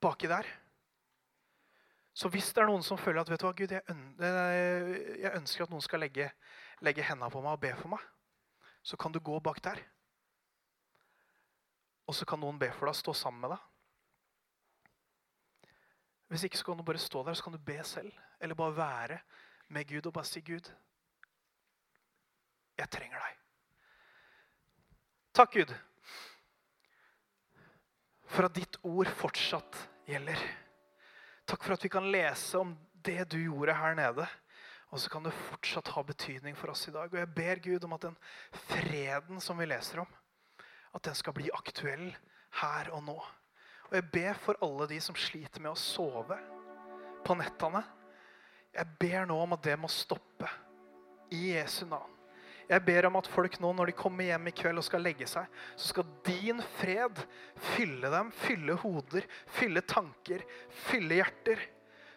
baki 0.02 0.30
der. 0.32 0.48
Så 2.18 2.32
hvis 2.34 2.50
det 2.50 2.64
er 2.64 2.70
noen 2.72 2.86
som 2.86 2.98
føler 2.98 3.22
at 3.22 3.30
vet 3.30 3.44
du 3.44 3.46
hva, 3.46 3.54
Gud, 3.54 3.76
jeg, 3.78 5.34
ønsker 5.38 5.68
at 5.68 5.74
noen 5.74 5.86
skal 5.86 6.02
legge, 6.02 6.32
legge 6.82 7.06
hendene 7.06 7.30
på 7.30 7.44
meg 7.46 7.60
og 7.60 7.62
be 7.62 7.76
for 7.78 7.94
meg, 7.94 8.02
så 8.82 8.98
kan 8.98 9.14
du 9.14 9.22
gå 9.22 9.38
bak 9.46 9.62
der. 9.70 9.84
Og 12.10 12.18
så 12.18 12.26
kan 12.26 12.42
noen 12.42 12.58
be 12.58 12.72
for 12.74 12.90
deg, 12.90 12.98
stå 12.98 13.14
sammen 13.22 13.46
med 13.46 13.54
deg. 13.54 13.62
Hvis 16.34 16.48
ikke 16.48 16.58
så 16.60 16.72
kan 16.72 16.82
du 16.82 16.88
bare 16.88 17.06
stå 17.06 17.22
der 17.24 17.38
så 17.38 17.46
kan 17.46 17.54
du 17.54 17.62
be 17.70 17.78
selv. 17.86 18.18
Eller 18.42 18.58
bare 18.58 18.78
være 18.82 19.20
med 19.70 19.86
Gud 19.94 20.10
og 20.10 20.14
bare 20.18 20.26
si, 20.26 20.42
'Gud, 20.42 20.74
jeg 22.78 22.90
trenger 22.90 23.22
deg'. 23.22 23.47
Takk, 25.38 25.54
Gud, 25.54 25.74
for 28.26 28.48
at 28.48 28.56
ditt 28.58 28.80
ord 28.82 29.10
fortsatt 29.20 29.76
gjelder. 30.10 30.40
Takk 31.46 31.62
for 31.62 31.76
at 31.76 31.86
vi 31.86 31.92
kan 31.94 32.08
lese 32.10 32.58
om 32.58 32.72
det 33.06 33.28
du 33.30 33.36
gjorde 33.44 33.76
her 33.78 33.94
nede. 34.00 34.26
Og 34.90 35.04
så 35.04 35.12
kan 35.14 35.28
det 35.28 35.36
fortsatt 35.38 35.94
ha 35.94 36.04
betydning 36.10 36.58
for 36.58 36.74
oss 36.74 36.88
i 36.90 36.96
dag. 36.96 37.14
Og 37.14 37.22
jeg 37.22 37.30
ber 37.38 37.62
Gud 37.68 37.86
om 37.86 37.94
at 37.94 38.08
den 38.08 38.18
freden 38.66 39.44
som 39.44 39.62
vi 39.62 39.70
leser 39.70 40.02
om, 40.08 40.10
at 40.98 41.06
den 41.06 41.22
skal 41.22 41.38
bli 41.38 41.54
aktuell 41.54 42.10
her 42.64 42.90
og 42.98 43.06
nå. 43.06 43.20
Og 43.92 43.94
jeg 43.94 44.10
ber 44.18 44.42
for 44.42 44.58
alle 44.66 44.90
de 44.90 44.98
som 45.06 45.22
sliter 45.22 45.62
med 45.62 45.76
å 45.76 45.78
sove 45.78 46.42
på 47.22 47.38
nettene. 47.38 47.86
Jeg 48.74 48.90
ber 49.06 49.30
nå 49.30 49.38
om 49.46 49.54
at 49.54 49.70
det 49.70 49.78
må 49.78 49.94
stoppe. 50.02 50.50
I 51.30 51.52
Jesu 51.52 51.84
navn. 51.86 52.17
Jeg 52.68 52.84
ber 52.84 53.08
om 53.08 53.16
at 53.16 53.30
folk 53.32 53.54
nå, 53.64 53.70
når 53.72 53.92
de 53.92 53.96
kommer 53.96 54.28
hjem 54.28 54.50
i 54.50 54.56
kveld 54.56 54.82
og 54.82 54.84
skal 54.84 55.06
legge 55.06 55.28
seg, 55.30 55.48
så 55.80 55.94
skal 55.94 56.08
din 56.28 56.60
fred 56.76 57.22
fylle 57.74 58.12
dem, 58.12 58.32
fylle 58.44 58.76
hoder, 58.82 59.28
fylle 59.56 59.84
tanker, 59.88 60.44
fylle 60.90 61.22
hjerter. 61.22 61.64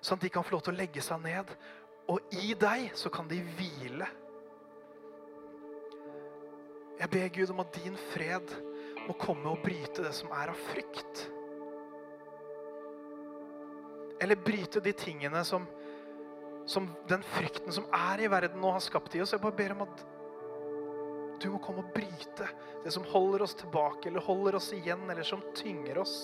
Sånn 0.02 0.18
at 0.18 0.26
de 0.26 0.32
kan 0.34 0.46
få 0.46 0.56
lov 0.56 0.64
til 0.66 0.74
å 0.74 0.80
legge 0.80 1.04
seg 1.06 1.22
ned. 1.22 1.54
Og 2.10 2.34
i 2.42 2.56
deg 2.58 2.90
så 2.98 3.12
kan 3.14 3.30
de 3.30 3.38
hvile. 3.60 4.08
Jeg 7.00 7.12
ber 7.14 7.30
Gud 7.32 7.54
om 7.54 7.62
at 7.62 7.76
din 7.78 7.94
fred 8.10 8.50
må 9.06 9.14
komme 9.20 9.52
og 9.52 9.62
bryte 9.62 10.02
det 10.02 10.12
som 10.16 10.32
er 10.34 10.50
av 10.50 10.64
frykt. 10.72 11.26
Eller 14.20 14.36
bryte 14.36 14.82
de 14.84 14.92
tingene 14.92 15.40
som, 15.46 15.62
som 16.68 16.90
den 17.08 17.22
frykten 17.38 17.72
som 17.72 17.86
er 17.94 18.26
i 18.26 18.28
verden 18.30 18.66
og 18.66 18.74
har 18.76 18.84
skapt 18.84 19.14
i 19.16 19.22
oss. 19.22 19.32
Jeg 19.32 19.40
bare 19.46 19.56
ber 19.62 19.78
om 19.78 19.86
at 19.86 20.02
du 21.40 21.48
må 21.52 21.60
komme 21.62 21.84
og 21.84 21.92
bryte 21.94 22.48
det 22.84 22.92
som 22.94 23.06
holder 23.08 23.44
oss 23.46 23.56
tilbake 23.58 24.10
eller 24.10 24.24
holder 24.24 24.58
oss 24.58 24.72
igjen, 24.76 25.06
eller 25.10 25.26
som 25.26 25.42
tynger 25.56 26.02
oss. 26.02 26.16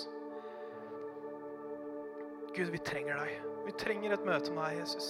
Gud, 2.57 2.71
vi 2.73 2.81
trenger 2.81 3.21
deg. 3.21 3.49
Vi 3.67 3.75
trenger 3.81 4.15
et 4.17 4.29
møte 4.29 4.53
med 4.53 4.65
deg, 4.65 4.83
Jesus. 4.85 5.09